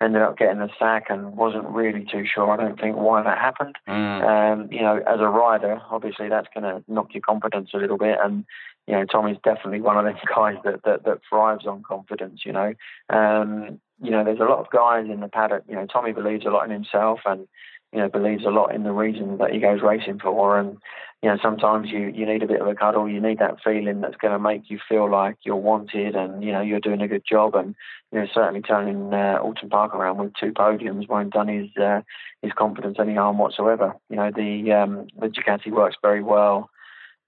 ended 0.00 0.22
up 0.22 0.36
getting 0.36 0.58
the 0.58 0.68
sack 0.78 1.06
and 1.08 1.36
wasn't 1.36 1.66
really 1.66 2.04
too 2.10 2.24
sure. 2.26 2.50
I 2.50 2.56
don't 2.56 2.78
think 2.78 2.96
why 2.96 3.22
that 3.22 3.38
happened. 3.38 3.76
Mm. 3.88 4.24
Um, 4.24 4.72
you 4.72 4.82
know, 4.82 4.96
as 4.98 5.20
a 5.20 5.28
rider, 5.28 5.80
obviously 5.90 6.28
that's 6.28 6.48
going 6.54 6.64
to 6.64 6.84
knock 6.90 7.14
your 7.14 7.22
confidence 7.22 7.70
a 7.72 7.78
little 7.78 7.96
bit, 7.96 8.18
and 8.22 8.44
you 8.86 8.94
know 8.94 9.04
Tommy's 9.04 9.38
definitely 9.42 9.80
one 9.80 9.96
of 9.96 10.04
those 10.04 10.22
guys 10.34 10.56
that 10.64 10.82
that, 10.84 11.04
that 11.04 11.20
thrives 11.28 11.66
on 11.66 11.82
confidence. 11.82 12.42
You 12.44 12.52
know, 12.52 12.74
um, 13.08 13.80
you 14.02 14.10
know, 14.10 14.24
there's 14.24 14.40
a 14.40 14.44
lot 14.44 14.58
of 14.58 14.70
guys 14.70 15.06
in 15.10 15.20
the 15.20 15.28
paddock. 15.28 15.64
You 15.68 15.76
know, 15.76 15.86
Tommy 15.86 16.12
believes 16.12 16.44
a 16.44 16.50
lot 16.50 16.64
in 16.64 16.70
himself, 16.70 17.20
and 17.24 17.48
you 17.92 17.98
know 17.98 18.08
believes 18.08 18.44
a 18.44 18.50
lot 18.50 18.74
in 18.74 18.82
the 18.82 18.92
reason 18.92 19.38
that 19.38 19.52
he 19.52 19.60
goes 19.60 19.80
racing 19.82 20.18
for, 20.18 20.58
and 20.58 20.76
you 21.22 21.30
know, 21.30 21.38
sometimes 21.42 21.88
you, 21.90 22.12
you 22.14 22.26
need 22.26 22.42
a 22.42 22.46
bit 22.46 22.60
of 22.60 22.66
a 22.66 22.74
cuddle. 22.74 23.08
You 23.08 23.20
need 23.20 23.38
that 23.38 23.56
feeling 23.64 24.00
that's 24.00 24.16
going 24.16 24.32
to 24.32 24.38
make 24.38 24.68
you 24.68 24.78
feel 24.86 25.10
like 25.10 25.36
you're 25.42 25.56
wanted 25.56 26.14
and, 26.14 26.44
you 26.44 26.52
know, 26.52 26.60
you're 26.60 26.80
doing 26.80 27.00
a 27.00 27.08
good 27.08 27.24
job. 27.28 27.54
And, 27.54 27.74
you 28.12 28.20
know, 28.20 28.26
certainly 28.32 28.60
turning 28.60 29.14
uh, 29.14 29.38
Oulton 29.42 29.70
Park 29.70 29.94
around 29.94 30.18
with 30.18 30.34
two 30.38 30.52
podiums 30.52 31.08
won't 31.08 31.32
done 31.32 31.48
his, 31.48 31.74
uh, 31.82 32.02
his 32.42 32.52
confidence 32.52 32.98
any 33.00 33.14
harm 33.14 33.38
whatsoever. 33.38 33.94
You 34.10 34.16
know, 34.16 34.30
the, 34.30 34.72
um, 34.72 35.08
the 35.18 35.28
Ducati 35.28 35.72
works 35.72 35.96
very 36.02 36.22
well 36.22 36.68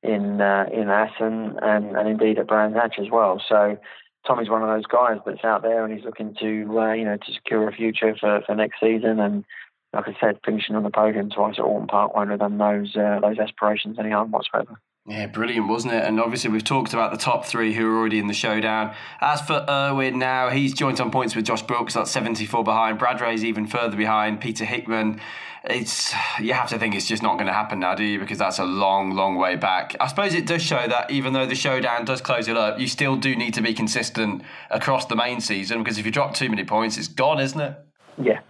in, 0.03 0.41
uh, 0.41 0.67
in 0.73 0.91
Assen 0.91 1.59
and, 1.63 1.97
and 1.97 2.09
indeed 2.09 2.39
at 2.39 2.47
Brands 2.47 2.77
Hatch 2.77 2.97
as 3.01 3.11
well. 3.11 3.43
So, 3.49 3.79
Tommy's 4.27 4.51
one 4.51 4.63
of 4.63 4.69
those 4.69 4.85
guys 4.85 5.19
that's 5.25 5.45
out 5.45 5.63
there 5.63 5.85
and 5.85 5.95
he's 5.95 6.05
looking 6.05 6.37
to, 6.41 6.79
uh, 6.79 6.93
you 6.93 7.05
know, 7.05 7.17
to 7.17 7.33
secure 7.33 7.67
a 7.67 7.73
future 7.73 8.15
for, 8.21 8.43
for 8.45 8.55
next 8.55 8.81
season. 8.81 9.19
And, 9.19 9.45
like 9.93 10.09
I 10.09 10.17
said, 10.21 10.39
finishing 10.45 10.77
on 10.77 10.83
the 10.83 10.91
podium 10.91 11.31
twice 11.31 11.55
at 11.59 11.65
Oulton 11.65 11.89
Park 11.89 12.15
won't 12.15 12.31
have 12.31 12.41
done 12.41 12.59
those 12.59 12.95
uh, 12.97 13.21
those 13.21 13.39
aspirations 13.39 13.99
any 13.99 14.11
harm 14.11 14.31
whatsoever. 14.31 14.81
Yeah, 15.07 15.27
brilliant, 15.27 15.69
wasn't 15.69 15.95
it? 15.95 16.05
And 16.05 16.21
obviously, 16.21 16.51
we've 16.51 16.63
talked 16.63 16.93
about 16.93 17.13
the 17.13 17.19
top 17.19 17.47
three 17.47 17.73
who 17.73 17.87
are 17.91 17.99
already 17.99 18.19
in 18.19 18.27
the 18.27 18.35
showdown. 18.35 18.95
As 19.23 19.41
for 19.41 19.65
Irwin 19.67 20.19
now, 20.19 20.51
he's 20.51 20.75
joint 20.75 21.01
on 21.01 21.11
points 21.11 21.35
with 21.35 21.47
Josh 21.47 21.63
Brooks, 21.63 21.95
that's 21.95 22.11
74 22.11 22.63
behind. 22.63 22.99
Brad 22.99 23.19
Ray's 23.23 23.43
even 23.43 23.67
further 23.67 23.97
behind. 23.97 24.43
Peter 24.43 24.67
Hickman, 24.67 25.19
it's 25.65 26.13
you 26.39 26.53
have 26.53 26.69
to 26.69 26.79
think 26.79 26.95
it's 26.95 27.09
just 27.09 27.23
not 27.23 27.35
going 27.35 27.47
to 27.47 27.55
happen 27.55 27.81
now, 27.81 27.95
do 27.95 28.05
you? 28.05 28.19
Because 28.19 28.37
that's 28.37 28.59
a 28.59 28.65
long, 28.65 29.13
long 29.13 29.37
way 29.37 29.57
back. 29.57 29.97
I 29.99 30.09
suppose 30.09 30.35
it 30.35 30.47
does 30.47 30.61
show 30.61 30.87
that 30.87 31.11
even 31.11 31.33
though 31.33 31.47
the 31.47 31.55
showdown 31.55 32.05
does 32.05 32.21
close 32.21 32.47
it 32.47 32.59
up, 32.59 32.79
you 32.79 32.87
still 32.87 33.17
do 33.17 33.35
need 33.35 33.55
to 33.55 33.63
be 33.63 33.73
consistent 33.73 34.43
across 34.69 35.07
the 35.07 35.17
main 35.17 35.41
season 35.41 35.83
because 35.83 35.97
if 35.97 36.05
you 36.05 36.13
drop 36.13 36.35
too 36.35 36.51
many 36.51 36.65
points, 36.65 36.99
it's 36.99 37.09
gone, 37.09 37.41
isn't 37.41 37.61
it? 37.61 37.79
Yeah. 38.23 38.41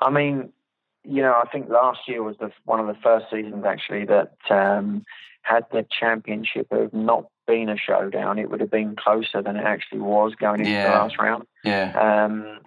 I 0.00 0.10
mean, 0.10 0.52
you 1.08 1.22
know, 1.22 1.32
I 1.32 1.48
think 1.48 1.68
last 1.68 2.00
year 2.08 2.22
was 2.22 2.36
the 2.38 2.50
one 2.64 2.80
of 2.80 2.86
the 2.86 3.00
first 3.02 3.26
seasons 3.30 3.64
actually 3.64 4.04
that 4.06 4.32
um, 4.50 5.04
had 5.42 5.64
the 5.70 5.86
championship 5.88 6.66
of 6.70 6.92
not 6.92 7.26
been 7.46 7.68
a 7.68 7.76
showdown, 7.76 8.38
it 8.38 8.50
would 8.50 8.60
have 8.60 8.70
been 8.70 8.96
closer 8.96 9.40
than 9.42 9.56
it 9.56 9.64
actually 9.64 10.00
was 10.00 10.34
going 10.34 10.60
into 10.60 10.72
yeah. 10.72 10.90
the 10.90 10.98
last 10.98 11.18
round. 11.18 11.46
Yeah. 11.64 12.24
Um, 12.24 12.58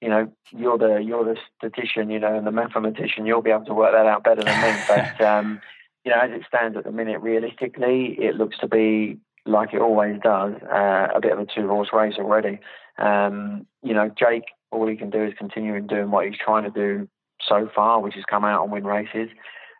you 0.00 0.08
know, 0.08 0.32
you're 0.50 0.78
the 0.78 0.98
you're 0.98 1.24
the 1.24 1.36
statistician, 1.58 2.10
you 2.10 2.20
know, 2.20 2.34
and 2.34 2.46
the 2.46 2.52
mathematician. 2.52 3.26
You'll 3.26 3.42
be 3.42 3.50
able 3.50 3.66
to 3.66 3.74
work 3.74 3.92
that 3.92 4.06
out 4.06 4.24
better 4.24 4.42
than 4.42 4.60
me. 4.62 4.82
But 4.88 5.20
um, 5.26 5.60
you 6.04 6.12
know, 6.12 6.20
as 6.20 6.30
it 6.30 6.42
stands 6.46 6.76
at 6.76 6.84
the 6.84 6.92
minute, 6.92 7.20
realistically, 7.20 8.16
it 8.18 8.36
looks 8.36 8.58
to 8.58 8.68
be 8.68 9.18
like 9.44 9.74
it 9.74 9.80
always 9.80 10.18
does, 10.22 10.54
uh, 10.62 11.08
a 11.14 11.20
bit 11.20 11.32
of 11.32 11.40
a 11.40 11.46
two 11.46 11.68
horse 11.68 11.88
race 11.92 12.14
already. 12.18 12.60
Um, 12.98 13.66
you 13.82 13.94
know, 13.94 14.10
Jake, 14.16 14.44
all 14.70 14.86
he 14.86 14.96
can 14.96 15.10
do 15.10 15.24
is 15.24 15.34
continue 15.36 15.74
in 15.74 15.86
doing 15.86 16.10
what 16.10 16.26
he's 16.26 16.38
trying 16.38 16.64
to 16.64 16.70
do 16.70 17.08
so 17.46 17.68
far, 17.74 18.00
which 18.00 18.14
has 18.14 18.24
come 18.24 18.44
out 18.44 18.62
and 18.62 18.72
win 18.72 18.84
races. 18.84 19.28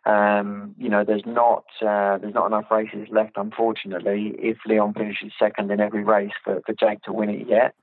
Um, 0.05 0.73
you 0.77 0.89
know, 0.89 1.03
there's 1.03 1.25
not 1.25 1.65
uh, 1.81 2.17
there's 2.17 2.33
not 2.33 2.47
enough 2.47 2.71
races 2.71 3.07
left, 3.11 3.33
unfortunately, 3.35 4.33
if 4.39 4.57
Leon 4.65 4.93
finishes 4.93 5.31
second 5.37 5.71
in 5.71 5.79
every 5.79 6.03
race 6.03 6.31
for, 6.43 6.61
for 6.65 6.73
Jake 6.73 7.03
to 7.03 7.13
win 7.13 7.29
it 7.29 7.47
yet. 7.47 7.75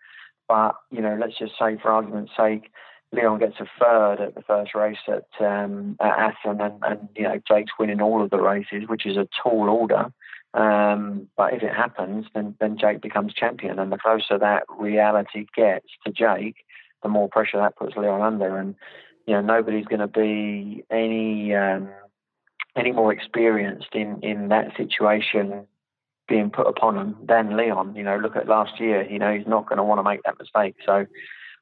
But 0.49 0.75
you 0.91 1.01
know, 1.01 1.17
let's 1.21 1.39
just 1.39 1.53
say, 1.59 1.77
for 1.81 1.93
argument's 1.93 2.33
sake, 2.37 2.71
Leon 3.13 3.39
gets 3.39 3.61
a 3.61 3.67
third 3.81 4.21
at 4.21 4.35
the 4.35 4.43
first 4.43 4.75
race 4.75 4.99
at 5.07 5.27
um, 5.45 5.97
at 6.01 6.35
and, 6.45 6.61
and 6.61 7.09
you 7.17 7.23
know 7.23 7.41
Jake's 7.47 7.73
winning 7.79 8.01
all 8.01 8.23
of 8.23 8.31
the 8.31 8.41
races, 8.41 8.85
which 8.89 9.07
is 9.07 9.17
a 9.17 9.29
tall 9.43 9.69
order. 9.71 10.13
Um, 10.55 11.29
but 11.37 11.55
if 11.55 11.63
it 11.63 11.73
happens, 11.73 12.27
then 12.35 12.55
then 12.61 12.79
Jake 12.79 13.01
becomes 13.01 13.33
champion, 13.33 13.79
and 13.79 13.93
the 13.93 13.99
closer 13.99 14.39
that 14.39 14.65
reality 14.69 15.47
gets 15.55 15.87
to 16.05 16.13
Jake, 16.13 16.57
the 17.03 17.09
more 17.09 17.29
pressure 17.29 17.59
that 17.59 17.77
puts 17.77 17.97
Leon 17.97 18.23
under. 18.23 18.59
And 18.59 18.75
you 19.29 19.35
know 19.35 19.41
nobody's 19.41 19.87
going 19.87 20.01
to 20.01 20.09
be 20.09 20.85
any 20.91 21.55
um, 21.55 21.89
any 22.77 22.93
more 22.93 23.13
experienced 23.13 23.95
in 23.95 24.21
in 24.23 24.49
that 24.49 24.77
situation 24.77 25.67
being 26.27 26.51
put 26.51 26.67
upon 26.67 26.97
him 26.97 27.17
than 27.25 27.57
Leon. 27.57 27.95
You 27.95 28.03
know, 28.03 28.17
look 28.17 28.37
at 28.37 28.49
last 28.49 28.81
year. 28.81 29.09
You 29.09 29.19
know, 29.19 29.33
he's 29.33 29.47
not 29.47 29.69
going 29.69 29.79
to 29.79 29.85
want 29.85 29.99
to 29.99 30.03
make 30.03 30.23
that 30.25 30.39
mistake. 30.39 30.77
So 30.85 31.07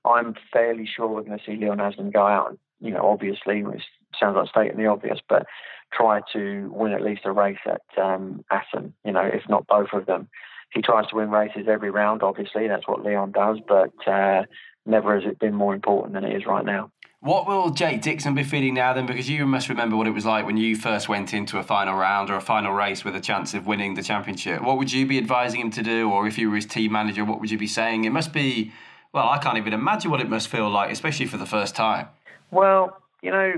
I'm 0.05 0.35
fairly 0.53 0.87
sure 0.87 1.07
we're 1.07 1.23
going 1.23 1.39
to 1.39 1.45
see 1.45 1.57
Leon 1.57 1.79
Haslam 1.79 2.11
go 2.11 2.27
out 2.27 2.59
you 2.81 2.91
know, 2.91 3.07
obviously, 3.07 3.61
it 3.61 3.83
sounds 4.19 4.37
like 4.37 4.49
stating 4.49 4.77
the 4.77 4.87
obvious, 4.87 5.19
but 5.29 5.47
try 5.93 6.21
to 6.33 6.71
win 6.73 6.93
at 6.93 7.03
least 7.03 7.23
a 7.25 7.33
race 7.33 7.59
at 7.65 7.83
um, 8.03 8.45
Assen, 8.51 8.95
you 9.05 9.13
know, 9.13 9.25
if 9.25 9.43
not 9.49 9.67
both 9.67 9.89
of 9.93 10.07
them. 10.07 10.29
He 10.73 10.83
tries 10.83 11.07
to 11.09 11.17
win 11.17 11.31
races 11.31 11.67
every 11.69 11.91
round, 11.91 12.23
obviously. 12.23 12.69
That's 12.69 12.87
what 12.87 13.05
Leon 13.05 13.33
does, 13.33 13.59
but 13.67 13.93
uh, 14.07 14.43
never 14.85 15.19
has 15.19 15.29
it 15.29 15.39
been 15.39 15.55
more 15.55 15.75
important 15.75 16.15
than 16.15 16.25
it 16.25 16.37
is 16.37 16.45
right 16.45 16.65
now. 16.65 16.91
What 17.27 17.49
will 17.49 17.71
Jake 17.71 18.03
Dixon 18.03 18.37
be 18.37 18.45
feeling 18.45 18.75
now 18.75 18.93
then? 18.93 19.05
Because 19.05 19.29
you 19.29 19.47
must 19.47 19.69
remember 19.69 19.97
what 19.97 20.07
it 20.07 20.13
was 20.13 20.25
like 20.25 20.47
when 20.47 20.57
you 20.57 20.77
first 20.77 21.09
went 21.09 21.35
into 21.35 21.59
a 21.59 21.63
final 21.65 21.97
round 21.97 22.31
or 22.31 22.37
a 22.37 22.41
final 22.41 22.73
race 22.73 23.05
with 23.05 23.17
a 23.17 23.21
chance 23.21 23.53
of 23.53 23.67
winning 23.67 23.95
the 23.95 24.03
championship. 24.05 24.63
What 24.63 24.79
would 24.79 24.93
you 24.93 25.07
be 25.07 25.19
advising 25.19 25.61
him 25.61 25.73
to 25.73 25.83
do? 25.83 26.09
Or 26.09 26.29
if 26.29 26.39
you 26.39 26.49
were 26.49 26.55
his 26.55 26.67
team 26.67 26.93
manager, 26.93 27.25
what 27.25 27.41
would 27.41 27.51
you 27.51 27.59
be 27.59 27.67
saying? 27.67 28.05
It 28.05 28.11
must 28.11 28.33
be, 28.33 28.71
well, 29.13 29.29
I 29.29 29.39
can't 29.39 29.59
even 29.59 29.73
imagine 29.73 30.09
what 30.09 30.21
it 30.21 30.31
must 30.31 30.47
feel 30.47 30.71
like, 30.71 30.93
especially 30.93 31.27
for 31.27 31.37
the 31.37 31.47
first 31.47 31.75
time. 31.75 32.07
Well, 32.53 32.97
you 33.25 33.33
know, 33.33 33.55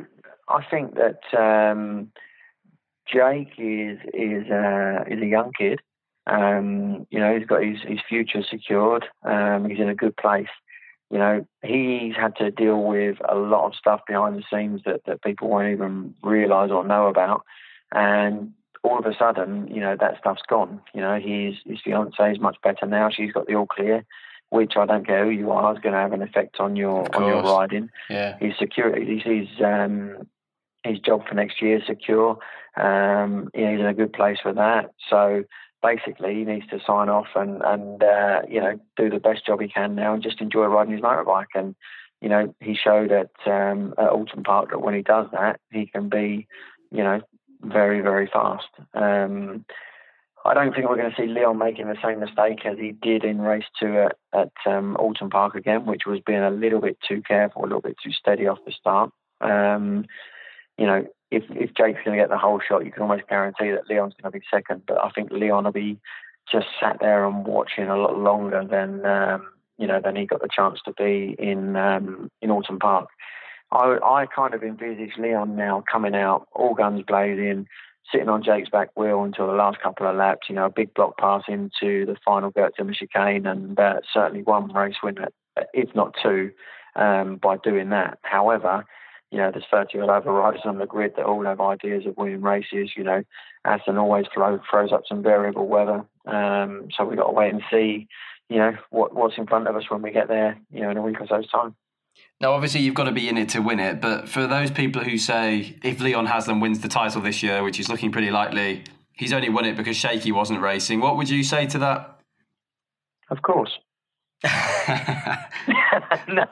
I 0.49 0.65
think 0.71 0.95
that 0.95 1.21
um, 1.39 2.11
Jake 3.07 3.53
is 3.59 3.99
is 4.15 4.51
uh, 4.51 5.05
is 5.09 5.21
a 5.21 5.27
young 5.27 5.53
kid. 5.53 5.81
Um, 6.27 7.07
you 7.11 7.21
know, 7.21 7.37
he's 7.37 7.47
got 7.47 7.63
his, 7.63 7.83
his 7.87 8.01
future 8.09 8.43
secured. 8.51 9.05
Um, 9.25 9.69
he's 9.69 9.79
in 9.79 9.91
a 9.91 9.95
good 9.95 10.17
place 10.17 10.49
you 11.11 11.19
know, 11.19 11.47
he's 11.63 12.15
had 12.15 12.37
to 12.37 12.51
deal 12.51 12.83
with 12.83 13.17
a 13.29 13.35
lot 13.35 13.67
of 13.67 13.75
stuff 13.75 14.01
behind 14.07 14.37
the 14.37 14.45
scenes 14.53 14.83
that, 14.85 15.03
that 15.07 15.23
people 15.23 15.49
won't 15.49 15.73
even 15.73 16.15
realise 16.23 16.71
or 16.71 16.85
know 16.85 17.07
about. 17.07 17.45
And 17.93 18.53
all 18.83 18.99
of 18.99 19.07
a 19.07 19.17
sudden, 19.19 19.69
you 19.69 19.81
know, 19.81 19.97
that 19.99 20.19
stuff's 20.19 20.43
gone. 20.49 20.81
You 20.95 21.01
know, 21.01 21.19
his 21.19 21.55
his 21.65 21.81
fiance 21.83 22.33
is 22.33 22.41
much 22.41 22.57
better 22.63 22.87
now. 22.87 23.11
She's 23.11 23.33
got 23.33 23.47
the 23.47 23.55
all 23.55 23.67
clear, 23.67 24.05
which 24.51 24.75
I 24.77 24.87
don't 24.87 25.07
care 25.07 25.25
who 25.25 25.31
you 25.31 25.51
are 25.51 25.75
is 25.75 25.81
going 25.81 25.95
to 25.95 25.99
have 25.99 26.13
an 26.13 26.23
effect 26.23 26.61
on 26.61 26.77
your 26.77 27.07
on 27.17 27.27
your 27.27 27.43
riding. 27.43 27.91
Yeah, 28.11 28.37
his 28.39 28.53
security, 28.59 29.19
his 29.19 29.49
um, 29.65 30.29
his 30.85 30.99
job 31.01 31.27
for 31.27 31.35
next 31.35 31.63
year 31.63 31.79
is 31.79 31.87
secure. 31.87 32.39
Um, 32.77 33.51
he's 33.55 33.81
in 33.81 33.87
a 33.87 33.95
good 33.95 34.13
place 34.13 34.39
for 34.43 34.53
that. 34.53 34.93
So 35.11 35.45
basically 35.83 36.35
he 36.35 36.45
needs 36.45 36.67
to 36.69 36.81
sign 36.85 37.09
off 37.09 37.29
and 37.35 37.63
and 37.63 38.03
uh, 38.03 38.43
you 38.49 38.61
know 38.61 38.79
do 38.97 39.11
the 39.11 39.21
best 39.21 39.47
job 39.47 39.61
he 39.61 39.69
can 39.69 39.95
now 39.95 40.15
and 40.15 40.23
just 40.23 40.41
enjoy 40.41 40.65
riding 40.65 40.93
his 40.93 41.03
motorbike. 41.03 41.55
And 41.55 41.75
you 42.21 42.29
know 42.29 42.55
he 42.61 42.75
showed 42.75 43.13
at 43.13 43.31
um, 43.47 43.95
at 43.99 44.11
Oulton 44.11 44.45
Park 44.45 44.71
that 44.71 44.83
when 44.83 44.95
he 44.95 45.03
does 45.03 45.27
that, 45.33 45.61
he 45.71 45.87
can 45.87 46.09
be 46.09 46.47
you 46.91 47.03
know 47.03 47.21
very 47.63 48.01
very 48.01 48.29
fast. 48.33 48.69
Um, 48.95 49.65
I 50.45 50.55
don't 50.55 50.73
think 50.73 50.89
we're 50.89 50.97
going 50.97 51.11
to 51.11 51.17
see 51.17 51.27
Leon 51.27 51.59
making 51.59 51.89
the 51.89 51.97
same 52.03 52.21
mistake 52.21 52.65
as 52.65 52.79
he 52.79 52.93
did 52.93 53.25
in 53.25 53.41
race 53.41 53.65
two 53.79 53.99
at, 53.99 54.17
at 54.33 54.53
um, 54.73 54.97
Oulton 54.99 55.31
Park 55.31 55.55
again, 55.55 55.85
which 55.85 56.03
was 56.07 56.21
being 56.25 56.43
a 56.43 56.51
little 56.51 56.81
bit 56.81 56.97
too 57.07 57.23
careful, 57.23 57.63
a 57.63 57.67
little 57.67 57.81
bit 57.81 57.97
too 58.03 58.13
steady 58.13 58.47
off 58.47 58.59
the 58.65 58.73
start. 58.73 59.11
Um, 59.41 60.07
you 60.79 60.87
know, 60.87 61.07
if 61.31 61.45
if 61.51 61.75
Jake's 61.75 62.01
going 62.05 62.17
to 62.17 62.23
get 62.23 62.31
the 62.31 62.39
whole 62.39 62.61
shot, 62.61 62.85
you 62.85 62.93
can 62.93 63.03
almost 63.03 63.29
guarantee 63.29 63.71
that 63.71 63.89
Leon's 63.89 64.15
going 64.21 64.33
to 64.33 64.39
be 64.39 64.45
second. 64.51 64.83
But 64.87 64.99
I 64.99 65.11
think 65.11 65.31
Leon 65.31 65.65
will 65.65 65.73
be 65.73 65.99
just 66.51 66.67
sat 66.81 66.99
there 67.01 67.27
and 67.27 67.45
watching 67.47 67.89
a 67.89 67.97
lot 67.97 68.19
longer 68.19 68.65
than 68.65 69.05
um, 69.05 69.47
you 69.77 69.87
know 69.87 70.01
than 70.03 70.17
he 70.17 70.27
got 70.27 70.41
the 70.41 70.49
chance 70.55 70.81
to 70.85 70.93
be 70.93 71.37
in 71.39 71.77
um, 71.77 72.31
in 72.41 72.51
Oulton 72.51 72.79
Park. 72.79 73.09
I, 73.71 73.99
I 74.03 74.27
kind 74.35 74.55
of 74.55 74.63
envisage 74.63 75.19
Leon 75.19 75.55
now 75.55 75.85
coming 75.91 76.15
out, 76.15 76.49
all 76.53 76.75
guns 76.75 77.03
blazing, 77.07 77.67
sitting 78.11 78.31
on 78.31 78.43
Jake's 78.43 78.71
back 78.71 78.89
wheel 78.97 79.23
until 79.23 79.47
the 79.47 79.53
last 79.53 79.81
couple 79.83 80.07
of 80.07 80.17
laps. 80.17 80.49
You 80.49 80.55
know, 80.55 80.67
a 80.67 80.71
big 80.71 80.95
block 80.95 81.19
pass 81.19 81.43
into 81.49 82.07
the 82.07 82.17
final 82.25 82.51
Geert 82.51 82.75
Timmer 82.77 82.95
chicane, 82.95 83.47
and 83.47 83.79
uh, 83.79 84.01
certainly 84.13 84.43
one 84.43 84.73
race 84.73 84.97
winner, 85.03 85.29
if 85.75 85.95
not 85.95 86.15
two, 86.23 86.51
um, 86.97 87.37
by 87.37 87.59
doing 87.59 87.91
that. 87.91 88.19
However, 88.23 88.87
you 89.31 89.39
know, 89.39 89.51
there's 89.51 89.65
30 89.71 90.01
odd 90.01 90.09
other 90.09 90.33
riders 90.33 90.63
on 90.65 90.79
the 90.79 90.87
grid 90.87 91.15
that 91.17 91.27
all 91.27 91.45
have 91.45 91.61
ideas 91.61 92.07
of 92.07 92.17
winning 92.17 92.41
races. 92.41 92.91
You 92.97 93.05
know, 93.05 93.23
Assen 93.65 93.99
always 93.99 94.27
throw, 94.33 94.59
throws 94.71 94.93
up 94.93 95.03
some 95.07 95.23
variable 95.23 95.67
weather. 95.67 96.05
Um, 96.27 96.89
so 96.97 97.05
we've 97.05 97.19
got 97.19 97.27
to 97.27 97.33
wait 97.33 97.53
and 97.53 97.63
see, 97.71 98.09
you 98.49 98.57
know, 98.57 98.73
what, 98.91 99.15
what's 99.15 99.37
in 99.37 99.47
front 99.47 99.69
of 99.69 99.77
us 99.77 99.91
when 99.91 100.03
we 100.03 100.11
get 100.13 100.29
there, 100.29 100.59
you 100.73 100.81
know, 100.81 100.91
in 100.91 100.97
a 100.97 101.03
week 101.03 101.21
or 101.21 101.27
so's 101.27 101.49
time. 101.51 101.75
Now, 102.41 102.53
obviously, 102.53 102.81
you've 102.81 102.95
got 102.95 103.05
to 103.05 103.13
be 103.13 103.29
in 103.29 103.37
it 103.37 103.51
to 103.51 103.61
win 103.61 103.81
it. 103.81 104.01
But 104.01 104.29
for 104.29 104.47
those 104.47 104.71
people 104.71 105.03
who 105.03 105.19
say 105.19 105.77
if 105.83 106.01
Leon 106.01 106.27
Haslam 106.27 106.61
wins 106.61 106.81
the 106.81 106.89
title 106.89 107.21
this 107.21 107.43
year, 107.43 107.63
which 107.63 107.79
is 107.79 107.89
looking 107.89 108.11
pretty 108.11 108.31
likely, 108.31 108.85
he's 109.13 109.33
only 109.33 109.51
won 109.51 109.67
it 109.67 109.77
because 109.77 109.97
Shaky 109.97 110.33
wasn't 110.33 110.61
racing, 110.61 111.01
what 111.01 111.17
would 111.17 111.29
you 111.29 111.43
say 111.45 111.67
to 111.67 111.79
that? 111.81 112.21
Of 113.31 113.43
course. 113.43 113.79
No. 116.29 116.45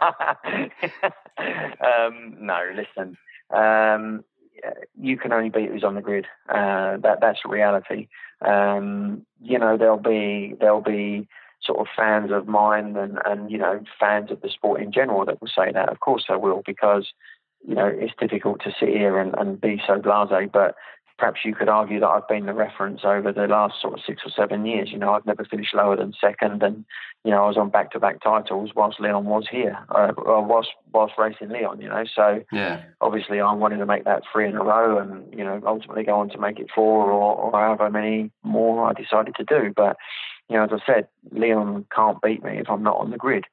um, 1.80 2.36
no, 2.40 2.60
listen. 2.74 3.16
Um, 3.50 4.24
you 4.98 5.16
can 5.16 5.32
only 5.32 5.50
beat 5.50 5.70
who's 5.70 5.84
on 5.84 5.94
the 5.94 6.00
grid. 6.00 6.26
Uh, 6.48 6.96
that 6.98 7.18
that's 7.20 7.44
reality. 7.44 8.08
Um, 8.44 9.24
you 9.40 9.58
know, 9.58 9.76
there'll 9.76 9.98
be 9.98 10.54
there'll 10.58 10.80
be 10.80 11.28
sort 11.62 11.78
of 11.80 11.86
fans 11.96 12.30
of 12.30 12.46
mine 12.46 12.96
and, 12.96 13.18
and 13.24 13.50
you 13.50 13.58
know 13.58 13.80
fans 13.98 14.30
of 14.30 14.40
the 14.40 14.48
sport 14.48 14.80
in 14.80 14.92
general 14.92 15.24
that 15.24 15.40
will 15.40 15.48
say 15.48 15.72
that. 15.72 15.88
Of 15.88 16.00
course, 16.00 16.24
I 16.28 16.36
will 16.36 16.62
because 16.64 17.12
you 17.66 17.74
know 17.74 17.86
it's 17.86 18.14
difficult 18.18 18.62
to 18.64 18.74
sit 18.78 18.88
here 18.90 19.18
and, 19.18 19.34
and 19.36 19.60
be 19.60 19.80
so 19.86 19.98
blasé. 19.98 20.50
But 20.50 20.74
perhaps 21.18 21.40
you 21.44 21.54
could 21.54 21.68
argue 21.68 22.00
that 22.00 22.08
I've 22.08 22.28
been 22.28 22.46
the 22.46 22.52
reference 22.52 23.00
over 23.04 23.32
the 23.32 23.46
last 23.46 23.80
sort 23.80 23.94
of 23.94 24.00
six 24.04 24.22
or 24.24 24.30
seven 24.30 24.66
years. 24.66 24.90
You 24.92 24.98
know, 24.98 25.12
I've 25.12 25.26
never 25.26 25.44
finished 25.44 25.74
lower 25.74 25.96
than 25.96 26.12
second, 26.20 26.62
and 26.62 26.84
you 27.24 27.30
know, 27.30 27.44
I 27.44 27.48
was 27.48 27.56
on 27.56 27.70
back-to-back 27.70 28.22
titles 28.22 28.70
whilst 28.74 29.00
Leon 29.00 29.24
was 29.24 29.46
here, 29.50 29.78
uh, 29.88 30.12
whilst 30.16 30.70
whilst 30.92 31.14
racing 31.18 31.48
Leon. 31.48 31.80
You 31.80 31.88
know, 31.88 32.04
so 32.14 32.42
yeah, 32.52 32.82
obviously 33.00 33.40
I 33.40 33.52
wanted 33.52 33.78
to 33.78 33.86
make 33.86 34.04
that 34.04 34.22
three 34.30 34.46
in 34.46 34.56
a 34.56 34.62
row, 34.62 34.98
and 34.98 35.32
you 35.32 35.44
know, 35.44 35.60
ultimately 35.66 36.04
go 36.04 36.20
on 36.20 36.28
to 36.30 36.38
make 36.38 36.58
it 36.58 36.68
four 36.74 37.10
or, 37.10 37.34
or 37.36 37.52
however 37.52 37.90
many 37.90 38.30
more 38.42 38.86
I 38.86 38.92
decided 38.92 39.34
to 39.36 39.44
do. 39.44 39.72
But 39.74 39.96
you 40.48 40.56
know, 40.56 40.64
as 40.64 40.70
I 40.72 40.86
said, 40.86 41.08
Leon 41.32 41.86
can't 41.94 42.20
beat 42.20 42.44
me 42.44 42.58
if 42.58 42.68
I'm 42.68 42.82
not 42.82 42.98
on 42.98 43.10
the 43.10 43.18
grid. 43.18 43.44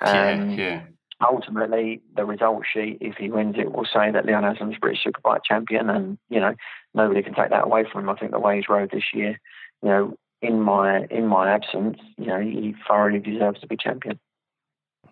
Um, 0.00 0.50
yeah, 0.50 0.54
yeah 0.54 0.82
ultimately 1.20 2.00
the 2.16 2.24
result 2.24 2.64
sheet, 2.72 2.98
if 3.00 3.16
he 3.16 3.30
wins 3.30 3.56
it, 3.58 3.72
will 3.72 3.86
say 3.86 4.10
that 4.10 4.26
Leon 4.26 4.44
Haslam's 4.44 4.78
British 4.78 5.04
Superbike 5.04 5.44
champion, 5.44 5.90
and 5.90 6.18
you 6.28 6.40
know 6.40 6.54
nobody 6.94 7.22
can 7.22 7.34
take 7.34 7.50
that 7.50 7.64
away 7.64 7.84
from 7.90 8.02
him. 8.02 8.10
I 8.10 8.14
think 8.14 8.32
the 8.32 8.38
way 8.38 8.56
he's 8.56 8.68
rode 8.68 8.90
this 8.90 9.04
year, 9.12 9.40
you 9.82 9.88
know, 9.88 10.14
in 10.42 10.60
my 10.60 11.04
in 11.10 11.26
my 11.26 11.50
absence, 11.50 11.98
you 12.16 12.26
know, 12.26 12.40
he 12.40 12.74
thoroughly 12.86 13.18
deserves 13.18 13.60
to 13.60 13.66
be 13.66 13.76
champion. 13.76 14.18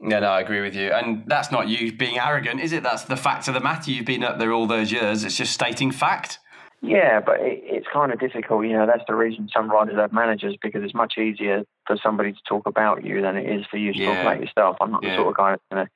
Yeah, 0.00 0.20
no, 0.20 0.28
I 0.28 0.40
agree 0.40 0.60
with 0.60 0.74
you, 0.76 0.90
and 0.90 1.24
that's 1.26 1.50
not 1.50 1.68
you 1.68 1.90
being 1.92 2.18
arrogant, 2.18 2.60
is 2.60 2.72
it? 2.72 2.82
That's 2.82 3.04
the 3.04 3.16
fact 3.16 3.48
of 3.48 3.54
the 3.54 3.60
matter. 3.60 3.90
You've 3.90 4.04
been 4.04 4.24
up 4.24 4.38
there 4.38 4.52
all 4.52 4.66
those 4.66 4.92
years. 4.92 5.24
It's 5.24 5.36
just 5.36 5.54
stating 5.54 5.90
fact. 5.90 6.38
Yeah, 6.82 7.20
but 7.20 7.40
it, 7.40 7.62
it's 7.64 7.86
kind 7.92 8.12
of 8.12 8.20
difficult. 8.20 8.66
You 8.66 8.74
know, 8.74 8.86
that's 8.86 9.04
the 9.06 9.14
reason 9.14 9.48
some 9.52 9.70
riders 9.70 9.96
have 9.96 10.12
managers 10.12 10.56
because 10.60 10.82
it's 10.84 10.94
much 10.94 11.14
easier 11.18 11.64
for 11.86 11.96
somebody 12.02 12.32
to 12.32 12.38
talk 12.48 12.66
about 12.66 13.04
you 13.04 13.22
than 13.22 13.36
it 13.36 13.50
is 13.50 13.66
for 13.66 13.76
you 13.76 13.92
to 13.92 13.98
yeah. 13.98 14.06
talk 14.06 14.20
about 14.22 14.40
yourself. 14.40 14.76
I'm 14.80 14.92
not 14.92 15.02
yeah. 15.02 15.10
the 15.10 15.16
sort 15.16 15.28
of 15.28 15.36
guy 15.36 15.50
that's 15.52 15.62
going 15.72 15.86
to 15.86 15.92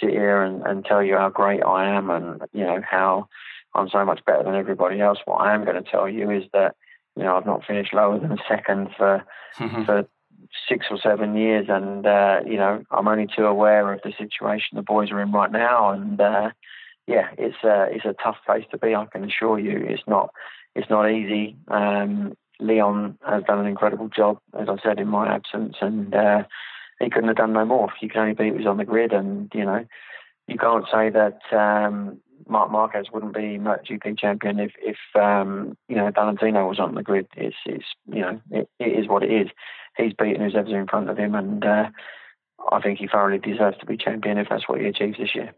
sit 0.00 0.10
here 0.10 0.42
and, 0.42 0.62
and 0.62 0.84
tell 0.84 1.02
you 1.02 1.16
how 1.16 1.28
great 1.28 1.62
I 1.62 1.94
am 1.94 2.10
and, 2.10 2.42
you 2.52 2.64
know, 2.64 2.80
how 2.88 3.28
I'm 3.74 3.88
so 3.88 4.04
much 4.04 4.24
better 4.24 4.42
than 4.42 4.54
everybody 4.54 5.00
else. 5.00 5.18
What 5.24 5.36
I 5.36 5.54
am 5.54 5.64
going 5.64 5.82
to 5.82 5.88
tell 5.88 6.08
you 6.08 6.30
is 6.30 6.44
that, 6.52 6.76
you 7.16 7.22
know, 7.22 7.36
I've 7.36 7.46
not 7.46 7.64
finished 7.64 7.94
lower 7.94 8.18
than 8.18 8.38
second 8.48 8.88
for 8.96 9.24
for 9.86 10.06
six 10.68 10.86
or 10.90 10.98
seven 10.98 11.36
years, 11.36 11.66
and 11.68 12.06
uh, 12.06 12.40
you 12.44 12.56
know, 12.56 12.84
I'm 12.90 13.08
only 13.08 13.26
too 13.26 13.44
aware 13.44 13.92
of 13.92 14.00
the 14.02 14.12
situation 14.18 14.76
the 14.76 14.82
boys 14.82 15.10
are 15.10 15.20
in 15.20 15.32
right 15.32 15.50
now, 15.50 15.90
and 15.90 16.20
uh, 16.20 16.50
yeah, 17.06 17.28
it's 17.36 17.62
a 17.64 17.86
it's 17.90 18.04
a 18.04 18.14
tough 18.22 18.36
place 18.46 18.64
to 18.70 18.78
be. 18.78 18.94
I 18.94 19.06
can 19.06 19.24
assure 19.24 19.58
you, 19.58 19.84
it's 19.88 20.02
not 20.06 20.30
it's 20.74 20.90
not 20.90 21.10
easy. 21.10 21.56
Um, 21.68 22.36
Leon 22.60 23.18
has 23.26 23.42
done 23.44 23.58
an 23.58 23.66
incredible 23.66 24.08
job, 24.08 24.38
as 24.58 24.68
I 24.68 24.76
said, 24.82 24.98
in 24.98 25.08
my 25.08 25.32
absence, 25.32 25.76
and 25.80 26.14
uh, 26.14 26.44
he 27.00 27.10
couldn't 27.10 27.28
have 27.28 27.36
done 27.36 27.52
no 27.52 27.64
more. 27.64 27.90
You 28.00 28.08
can 28.08 28.20
only 28.20 28.34
beat 28.34 28.54
was 28.54 28.66
on 28.66 28.76
the 28.76 28.84
grid, 28.84 29.12
and 29.12 29.50
you 29.54 29.64
know, 29.64 29.84
you 30.46 30.56
can't 30.56 30.84
say 30.90 31.10
that 31.10 31.40
um, 31.52 32.20
Marc 32.48 32.70
Marquez 32.70 33.06
wouldn't 33.12 33.34
be 33.34 33.58
MotoGP 33.58 34.18
champion 34.18 34.60
if, 34.60 34.72
if 34.80 34.96
um, 35.20 35.76
you 35.88 35.96
know 35.96 36.10
Valentino 36.10 36.68
was 36.68 36.78
on 36.78 36.94
the 36.94 37.02
grid. 37.02 37.26
It's, 37.36 37.56
it's 37.66 37.84
you 38.06 38.20
know 38.20 38.40
it, 38.50 38.68
it 38.78 38.98
is 38.98 39.08
what 39.08 39.22
it 39.22 39.32
is. 39.32 39.48
He's 39.96 40.12
beaten 40.12 40.42
who's 40.42 40.56
ever 40.56 40.78
in 40.78 40.86
front 40.86 41.10
of 41.10 41.18
him, 41.18 41.34
and 41.34 41.64
uh, 41.64 41.90
I 42.70 42.80
think 42.80 42.98
he 42.98 43.08
thoroughly 43.08 43.38
deserves 43.38 43.78
to 43.78 43.86
be 43.86 43.96
champion 43.96 44.38
if 44.38 44.48
that's 44.48 44.68
what 44.68 44.80
he 44.80 44.86
achieves 44.86 45.18
this 45.18 45.34
year. 45.34 45.54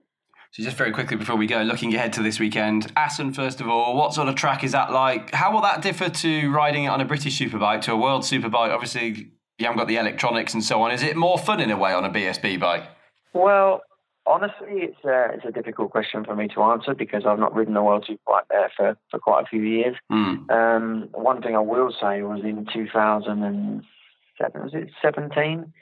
So 0.53 0.63
just 0.63 0.77
very 0.77 0.93
quickly 0.93 1.17
before 1.17 1.37
we 1.37 1.47
go, 1.47 1.63
looking 1.63 1.95
ahead 1.95 2.13
to 2.15 2.23
this 2.23 2.41
weekend, 2.41 2.93
Assen 2.97 3.33
first 3.33 3.61
of 3.61 3.69
all, 3.69 3.97
what 3.97 4.15
sort 4.15 4.29
of 4.29 4.35
track 4.35 4.65
is 4.65 4.73
that 4.73 4.93
like? 4.93 5.35
How 5.35 5.53
will 5.53 5.61
that 5.63 5.83
differ 5.83 6.09
to 6.09 6.51
riding 6.51 6.85
it 6.85 6.89
on 6.89 7.01
a 7.01 7.05
British 7.05 7.39
superbike 7.39 7.83
to 7.83 7.93
a 7.93 7.97
world 7.97 8.23
superbike? 8.23 8.73
Obviously, 8.73 9.33
you 9.59 9.65
haven't 9.65 9.79
got 9.79 9.89
the 9.89 9.97
electronics 9.97 10.55
and 10.55 10.63
so 10.63 10.83
on. 10.83 10.93
Is 10.93 11.03
it 11.03 11.17
more 11.17 11.39
fun 11.39 11.61
in 11.61 11.71
a 11.71 11.77
way 11.77 11.93
on 11.93 12.05
a 12.05 12.11
BSB 12.11 12.61
bike? 12.61 12.85
Well, 13.33 13.83
honestly, 14.27 14.83
it's 14.83 15.05
a, 15.05 15.31
it's 15.35 15.45
a 15.45 15.53
difficult 15.53 15.91
question 15.91 16.25
for 16.25 16.35
me 16.35 16.49
to 16.49 16.63
answer 16.63 16.95
because 16.95 17.25
I've 17.27 17.39
not 17.39 17.55
ridden 17.55 17.77
a 17.77 17.83
World 17.83 18.07
Superbike 18.09 18.49
there 18.51 18.71
for, 18.77 18.97
for 19.11 19.19
quite 19.19 19.45
a 19.45 19.47
few 19.47 19.63
years. 19.63 19.97
Mm. 20.11 20.51
Um, 20.51 21.09
one 21.13 21.43
thing 21.43 21.55
I 21.55 21.61
will 21.61 21.93
say 21.93 22.23
was 22.23 22.41
in 22.43 22.67
2007, 22.73 24.63
was 24.63 24.75
it 24.75 24.91
17? 25.01 25.73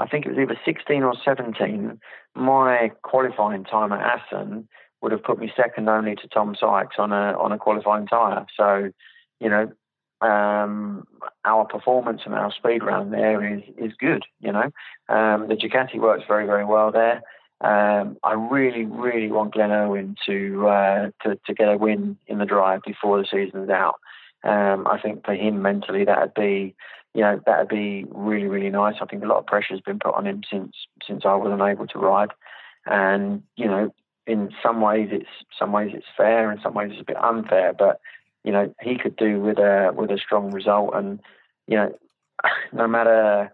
I 0.00 0.08
think 0.08 0.26
it 0.26 0.30
was 0.30 0.38
either 0.38 0.58
16 0.64 1.02
or 1.02 1.14
17. 1.24 2.00
My 2.34 2.90
qualifying 3.02 3.64
time 3.64 3.92
at 3.92 4.00
Assen 4.00 4.68
would 5.02 5.12
have 5.12 5.22
put 5.22 5.38
me 5.38 5.52
second 5.56 5.88
only 5.88 6.16
to 6.16 6.28
Tom 6.28 6.54
Sykes 6.58 6.96
on 6.98 7.12
a 7.12 7.38
on 7.38 7.52
a 7.52 7.58
qualifying 7.58 8.06
tyre. 8.06 8.46
So, 8.56 8.90
you 9.40 9.48
know, 9.48 9.70
um, 10.26 11.06
our 11.44 11.64
performance 11.64 12.22
and 12.24 12.34
our 12.34 12.52
speed 12.52 12.82
around 12.82 13.10
there 13.10 13.42
is 13.54 13.62
is 13.78 13.92
good. 13.98 14.24
You 14.40 14.52
know, 14.52 14.70
um, 15.08 15.48
the 15.48 15.56
Ducati 15.56 15.98
works 15.98 16.24
very 16.26 16.46
very 16.46 16.64
well 16.64 16.92
there. 16.92 17.22
Um, 17.62 18.16
I 18.24 18.32
really, 18.32 18.86
really 18.86 19.30
want 19.30 19.52
Glenn 19.52 19.70
Irwin 19.70 20.16
to, 20.26 20.66
uh, 20.66 21.10
to 21.22 21.38
to 21.46 21.54
get 21.54 21.68
a 21.68 21.76
win 21.76 22.16
in 22.26 22.38
the 22.38 22.46
drive 22.46 22.80
before 22.86 23.18
the 23.18 23.26
season's 23.30 23.68
out. 23.68 23.96
Um, 24.42 24.86
I 24.86 24.98
think 25.00 25.26
for 25.26 25.34
him 25.34 25.60
mentally 25.60 26.06
that'd 26.06 26.32
be, 26.32 26.74
you 27.14 27.22
know, 27.22 27.40
that'd 27.44 27.68
be 27.68 28.04
really, 28.10 28.46
really 28.46 28.70
nice. 28.70 28.96
I 29.00 29.06
think 29.06 29.22
a 29.22 29.26
lot 29.26 29.38
of 29.38 29.46
pressure 29.46 29.74
has 29.74 29.80
been 29.80 29.98
put 29.98 30.14
on 30.14 30.26
him 30.26 30.42
since 30.48 30.72
since 31.06 31.22
I 31.24 31.34
wasn't 31.34 31.62
able 31.62 31.86
to 31.88 31.98
ride, 31.98 32.30
and 32.86 33.42
you 33.56 33.66
know, 33.66 33.92
in 34.26 34.50
some 34.62 34.80
ways 34.80 35.08
it's 35.10 35.28
some 35.58 35.72
ways 35.72 35.90
it's 35.92 36.06
fair, 36.16 36.52
in 36.52 36.60
some 36.60 36.74
ways 36.74 36.90
it's 36.92 37.00
a 37.00 37.04
bit 37.04 37.22
unfair. 37.22 37.72
But 37.72 38.00
you 38.44 38.52
know, 38.52 38.72
he 38.80 38.96
could 38.96 39.16
do 39.16 39.40
with 39.40 39.58
a 39.58 39.92
with 39.94 40.10
a 40.10 40.18
strong 40.18 40.52
result, 40.52 40.94
and 40.94 41.20
you 41.66 41.76
know, 41.76 41.98
no 42.72 42.86
matter 42.86 43.52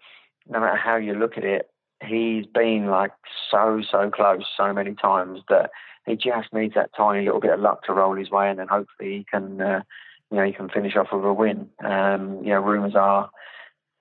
no 0.49 0.61
matter 0.61 0.77
how 0.77 0.97
you 0.97 1.15
look 1.15 1.39
at 1.39 1.45
it, 1.45 1.71
he's 2.05 2.47
been 2.47 2.87
like 2.87 3.13
so 3.51 3.83
so 3.91 4.11
close 4.11 4.45
so 4.57 4.73
many 4.73 4.95
times 4.95 5.41
that 5.49 5.71
he 6.07 6.15
just 6.15 6.53
needs 6.53 6.75
that 6.75 6.91
tiny 6.97 7.25
little 7.25 7.41
bit 7.41 7.53
of 7.53 7.61
luck 7.61 7.85
to 7.85 7.93
roll 7.93 8.15
his 8.15 8.31
way, 8.31 8.51
and 8.51 8.59
then 8.59 8.69
hopefully 8.69 9.19
he 9.19 9.27
can 9.31 9.61
uh, 9.61 9.83
you 10.31 10.37
know 10.37 10.45
he 10.45 10.53
can 10.53 10.69
finish 10.69 10.97
off 10.97 11.09
with 11.13 11.25
a 11.25 11.33
win. 11.33 11.71
Um, 11.85 12.43
you 12.43 12.51
know, 12.51 12.61
rumours 12.61 12.95
are. 12.95 13.31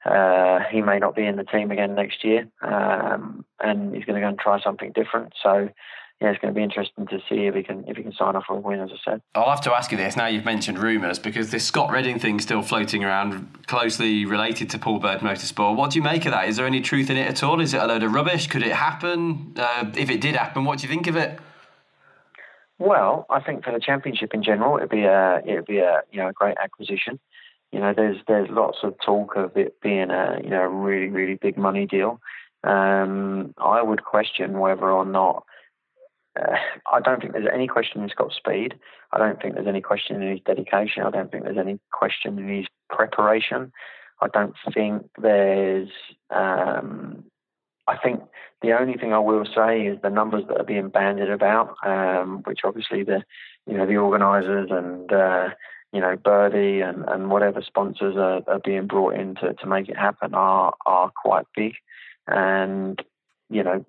Uh, 0.06 0.60
he 0.72 0.82
may 0.82 1.00
not 1.00 1.16
be 1.16 1.26
in 1.26 1.36
the 1.36 1.44
team 1.44 1.72
again 1.72 1.96
next 1.96 2.24
year, 2.24 2.48
um, 2.62 3.44
and 3.60 3.96
he's 3.96 4.06
going 4.06 4.16
to 4.16 4.22
go 4.22 4.28
and 4.28 4.38
try 4.38 4.62
something 4.62 4.92
different. 4.94 5.34
So, 5.42 5.68
yeah, 6.22 6.30
it's 6.30 6.40
going 6.40 6.54
to 6.54 6.56
be 6.56 6.64
interesting 6.64 7.08
to 7.08 7.18
see 7.28 7.48
if 7.48 7.56
he 7.56 7.64
can 7.64 7.86
if 7.88 7.98
he 7.98 8.04
can 8.04 8.14
sign 8.14 8.36
off 8.36 8.44
for 8.46 8.56
a 8.56 8.60
win. 8.60 8.80
As 8.80 8.92
I 8.92 8.98
said, 9.04 9.22
I'll 9.34 9.50
have 9.50 9.62
to 9.62 9.74
ask 9.74 9.92
you 9.92 9.98
this 9.98 10.16
now. 10.16 10.28
You've 10.28 10.46
mentioned 10.46 10.78
rumours 10.78 11.18
because 11.18 11.50
this 11.50 11.66
Scott 11.66 11.92
Redding 11.92 12.20
thing 12.20 12.38
is 12.38 12.44
still 12.44 12.62
floating 12.62 13.04
around, 13.04 13.66
closely 13.66 14.26
related 14.26 14.70
to 14.72 14.80
Paul 14.80 15.00
Bird 15.00 15.22
Motorsport. 15.22 15.76
What 15.76 15.90
do 15.92 15.98
you 15.98 16.04
make 16.04 16.26
of 16.26 16.32
that? 16.34 16.48
Is 16.48 16.58
there 16.58 16.68
any 16.68 16.82
truth 16.82 17.10
in 17.10 17.18
it 17.18 17.28
at 17.28 17.42
all? 17.42 17.60
Is 17.60 17.74
it 17.74 17.82
a 17.82 17.88
load 17.88 18.04
of 18.04 18.14
rubbish? 18.14 18.46
Could 18.48 18.64
it 18.64 18.74
happen? 18.74 19.56
Uh, 19.58 19.92
if 19.98 20.12
it 20.12 20.22
did 20.22 20.36
happen, 20.36 20.66
what 20.66 20.78
do 20.78 20.88
you 20.88 20.94
think 20.94 21.08
of 21.08 21.16
it? 21.16 21.40
Well, 22.78 23.26
I 23.30 23.42
think 23.42 23.64
for 23.64 23.72
the 23.72 23.80
championship 23.80 24.34
in 24.34 24.44
general, 24.44 24.78
it'd 24.78 24.90
be 24.90 25.04
a 25.04 25.40
it'd 25.46 25.66
be 25.66 25.80
a 25.80 26.02
you 26.12 26.20
know 26.20 26.30
a 26.30 26.34
great 26.34 26.58
acquisition. 26.62 27.20
You 27.72 27.80
know, 27.80 27.94
there's 27.96 28.18
there's 28.28 28.50
lots 28.50 28.80
of 28.84 28.96
talk 29.04 29.36
of 29.36 29.56
it 29.56 29.80
being 29.82 30.12
a 30.12 30.40
you 30.44 30.50
know 30.50 30.62
a 30.62 30.68
really 30.68 31.08
really 31.08 31.36
big 31.36 31.58
money 31.58 31.86
deal. 31.86 32.20
Um, 32.64 33.54
I 33.58 33.82
would 33.82 34.04
question 34.04 34.60
whether 34.60 34.92
or 34.92 35.06
not 35.06 35.46
uh, 36.40 36.56
I 36.92 37.00
don't 37.00 37.22
think 37.22 37.34
there's 37.34 37.48
any 37.54 37.68
question 37.68 38.04
he's 38.04 38.14
got 38.14 38.34
speed. 38.34 38.76
I 39.12 39.18
don't 39.18 39.42
think 39.42 39.56
there's 39.56 39.68
any 39.68 39.82
question 39.82 40.22
in 40.22 40.32
his 40.32 40.42
dedication. 40.46 41.04
I 41.04 41.12
don't 41.12 41.32
think 41.32 41.44
there's 41.44 41.58
any 41.58 41.80
question 41.94 42.38
in 42.40 42.50
his 42.50 42.66
preparation. 42.90 43.72
I 44.22 44.28
don't 44.28 44.56
think 44.74 45.10
there's. 45.22 45.90
Um, 46.30 47.24
I 47.88 47.98
think 47.98 48.22
the 48.62 48.74
only 48.74 48.98
thing 48.98 49.14
I 49.14 49.20
will 49.20 49.46
say 49.46 49.82
is 49.82 50.00
the 50.02 50.10
numbers 50.10 50.44
that 50.48 50.60
are 50.60 50.66
being 50.66 50.90
banded 50.90 51.30
about, 51.30 51.76
um, 51.86 52.42
which 52.46 52.62
obviously 52.64 53.04
the 53.04 53.24
you 53.68 53.78
know 53.78 53.86
the 53.86 53.98
organisers 53.98 54.70
and 54.72 55.12
uh, 55.12 55.50
you 55.94 56.02
know 56.02 56.16
Birdie 56.16 56.82
and, 56.82 57.06
and 57.08 57.30
whatever 57.30 57.62
sponsors 57.62 58.16
are, 58.16 58.42
are 58.48 58.60
being 58.64 58.88
brought 58.88 59.16
in 59.16 59.36
to, 59.36 59.54
to 59.54 59.68
make 59.68 59.88
it 59.88 59.98
happen 59.98 60.34
are 60.34 60.74
are 60.86 61.12
quite 61.12 61.46
big, 61.56 61.74
and 62.28 63.02
you 63.50 63.64
know 63.64 63.86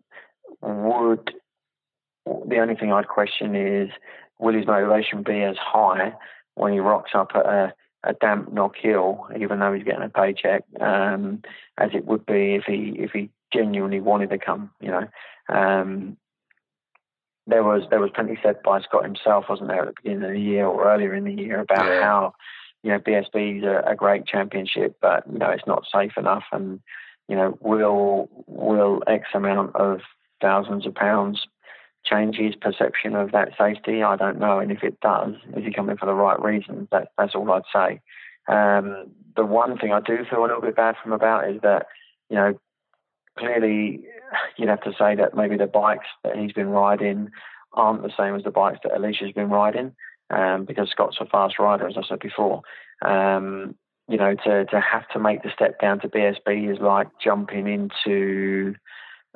would 0.60 1.32
the 2.26 2.58
only 2.58 2.74
thing 2.74 2.92
I'd 2.92 3.08
question 3.08 3.54
is 3.54 3.90
will 4.38 4.54
his 4.54 4.66
motivation 4.66 5.22
be 5.22 5.42
as 5.42 5.56
high 5.56 6.12
when 6.54 6.72
he 6.72 6.80
rocks 6.80 7.12
up 7.14 7.32
at 7.34 7.46
a, 7.46 7.72
a 8.04 8.12
damp 8.14 8.50
Knockhill, 8.52 9.40
even 9.40 9.58
though 9.58 9.72
he's 9.72 9.84
getting 9.84 10.02
a 10.02 10.08
paycheck, 10.08 10.64
um, 10.80 11.42
as 11.78 11.90
it 11.94 12.04
would 12.04 12.26
be 12.26 12.54
if 12.54 12.64
he 12.64 12.94
if 12.98 13.12
he 13.12 13.30
genuinely 13.52 14.00
wanted 14.00 14.30
to 14.30 14.38
come. 14.38 14.70
You 14.80 14.88
know, 14.88 15.08
um, 15.48 16.16
there 17.46 17.62
was 17.62 17.82
there 17.90 18.00
was 18.00 18.10
plenty 18.14 18.38
said 18.42 18.62
by 18.62 18.80
Scott 18.80 19.04
himself, 19.04 19.46
wasn't 19.48 19.68
there, 19.68 19.82
at 19.82 19.86
the 19.86 20.02
beginning 20.02 20.24
of 20.24 20.32
the 20.32 20.40
year 20.40 20.66
or 20.66 20.92
earlier 20.92 21.14
in 21.14 21.24
the 21.24 21.32
year 21.32 21.60
about 21.60 21.86
yeah. 21.86 22.02
how 22.02 22.34
you 22.82 22.90
know 22.90 22.98
BSB 22.98 23.58
is 23.58 23.64
a, 23.64 23.90
a 23.90 23.94
great 23.94 24.26
championship, 24.26 24.96
but 25.00 25.24
you 25.30 25.38
know 25.38 25.50
it's 25.50 25.66
not 25.66 25.84
safe 25.92 26.12
enough, 26.16 26.44
and 26.52 26.80
you 27.28 27.36
know 27.36 27.56
will 27.60 28.28
will 28.46 29.02
X 29.06 29.28
amount 29.34 29.74
of 29.76 30.00
thousands 30.40 30.86
of 30.86 30.94
pounds 30.94 31.46
change 32.06 32.36
his 32.36 32.54
perception 32.54 33.14
of 33.14 33.32
that 33.32 33.50
safety? 33.58 34.02
I 34.02 34.16
don't 34.16 34.38
know. 34.38 34.58
And 34.58 34.70
if 34.70 34.82
it 34.82 35.00
does, 35.00 35.34
is 35.56 35.64
he 35.64 35.72
coming 35.72 35.96
for 35.96 36.06
the 36.06 36.14
right 36.14 36.40
reasons? 36.40 36.88
That, 36.92 37.08
that's 37.18 37.34
all 37.34 37.50
I'd 37.52 37.62
say. 37.72 38.00
Um, 38.48 39.10
the 39.34 39.44
one 39.44 39.76
thing 39.76 39.92
I 39.92 40.00
do 40.00 40.18
feel 40.28 40.40
a 40.40 40.46
little 40.46 40.60
bit 40.60 40.76
bad 40.76 40.94
from 41.02 41.12
about 41.12 41.48
is 41.50 41.60
that, 41.62 41.86
you 42.30 42.36
know, 42.36 42.58
clearly 43.38 44.04
you'd 44.56 44.68
have 44.68 44.82
to 44.82 44.92
say 44.98 45.14
that 45.14 45.36
maybe 45.36 45.56
the 45.56 45.66
bikes 45.66 46.06
that 46.24 46.36
he's 46.36 46.52
been 46.52 46.68
riding 46.68 47.30
aren't 47.72 48.02
the 48.02 48.12
same 48.16 48.34
as 48.34 48.42
the 48.42 48.50
bikes 48.50 48.80
that 48.82 48.92
Aleix's 48.92 49.32
been 49.32 49.50
riding, 49.50 49.94
um, 50.30 50.64
because 50.64 50.90
Scott's 50.90 51.18
a 51.20 51.26
fast 51.26 51.58
rider, 51.58 51.86
as 51.86 51.96
I 51.96 52.02
said 52.08 52.20
before. 52.20 52.62
Um, 53.02 53.74
you 54.08 54.16
know, 54.16 54.34
to, 54.34 54.64
to 54.66 54.80
have 54.80 55.08
to 55.08 55.18
make 55.18 55.42
the 55.42 55.50
step 55.52 55.80
down 55.80 56.00
to 56.00 56.08
BSB 56.08 56.72
is 56.72 56.78
like 56.80 57.08
jumping 57.22 57.66
into 57.66 58.74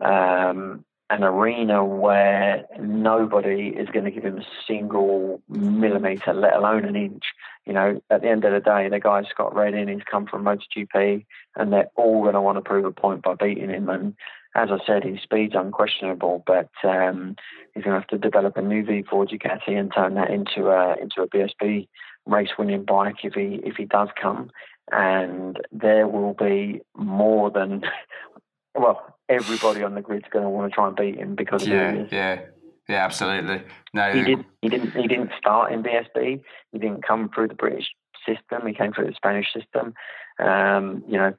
um, 0.00 0.84
an 1.10 1.24
arena 1.24 1.84
where 1.84 2.64
nobody 2.78 3.74
is 3.76 3.88
going 3.88 4.04
to 4.04 4.12
give 4.12 4.24
him 4.24 4.38
a 4.38 4.46
single 4.66 5.42
millimetre, 5.48 6.32
let 6.32 6.54
alone 6.54 6.84
an 6.84 6.94
inch. 6.94 7.24
You 7.66 7.72
know, 7.72 8.00
at 8.10 8.22
the 8.22 8.28
end 8.28 8.44
of 8.44 8.52
the 8.52 8.60
day, 8.60 8.88
the 8.88 9.00
guy 9.00 9.24
Scott 9.28 9.54
Redding, 9.54 9.88
he's 9.88 10.04
come 10.08 10.26
from 10.26 10.44
MotoGP, 10.44 11.26
and 11.56 11.72
they're 11.72 11.90
all 11.96 12.22
going 12.22 12.34
to 12.34 12.40
want 12.40 12.58
to 12.58 12.62
prove 12.62 12.84
a 12.84 12.92
point 12.92 13.22
by 13.22 13.34
beating 13.34 13.70
him. 13.70 13.88
And 13.88 14.14
as 14.54 14.68
I 14.70 14.78
said, 14.86 15.02
his 15.02 15.20
speed's 15.20 15.54
unquestionable, 15.56 16.44
but 16.46 16.70
um, 16.84 17.34
he's 17.74 17.82
going 17.82 17.94
to 17.94 18.00
have 18.00 18.08
to 18.08 18.18
develop 18.18 18.56
a 18.56 18.62
new 18.62 18.84
V4 18.84 19.28
Ducati 19.28 19.78
and 19.78 19.92
turn 19.92 20.14
that 20.14 20.30
into 20.30 20.70
a 20.70 20.96
into 21.00 21.22
a 21.22 21.28
BSB 21.28 21.88
race-winning 22.26 22.84
bike 22.84 23.24
if 23.24 23.34
he 23.34 23.60
if 23.64 23.76
he 23.76 23.84
does 23.84 24.08
come. 24.20 24.50
And 24.92 25.58
there 25.72 26.06
will 26.06 26.34
be 26.34 26.82
more 26.96 27.50
than 27.50 27.82
well, 28.74 29.16
everybody 29.30 29.82
on 29.82 29.94
the 29.94 30.02
grid's 30.02 30.26
going 30.30 30.44
to 30.44 30.50
want 30.50 30.70
to 30.70 30.74
try 30.74 30.88
and 30.88 30.96
beat 30.96 31.16
him 31.16 31.34
because 31.34 31.66
yeah, 31.66 32.04
yeah, 32.10 32.40
yeah, 32.88 33.04
absolutely. 33.04 33.62
No, 33.94 34.12
he 34.12 34.22
did. 34.22 34.44
He 34.60 34.68
didn't. 34.68 34.90
He 34.92 35.06
didn't 35.06 35.30
start 35.38 35.72
in 35.72 35.82
BSB. 35.82 36.42
He 36.72 36.78
didn't 36.78 37.06
come 37.06 37.30
through 37.34 37.48
the 37.48 37.54
British 37.54 37.86
system. 38.26 38.66
He 38.66 38.74
came 38.74 38.92
through 38.92 39.06
the 39.06 39.14
Spanish 39.14 39.46
system. 39.52 39.94
Um, 40.38 41.04
you 41.06 41.16
know, 41.16 41.34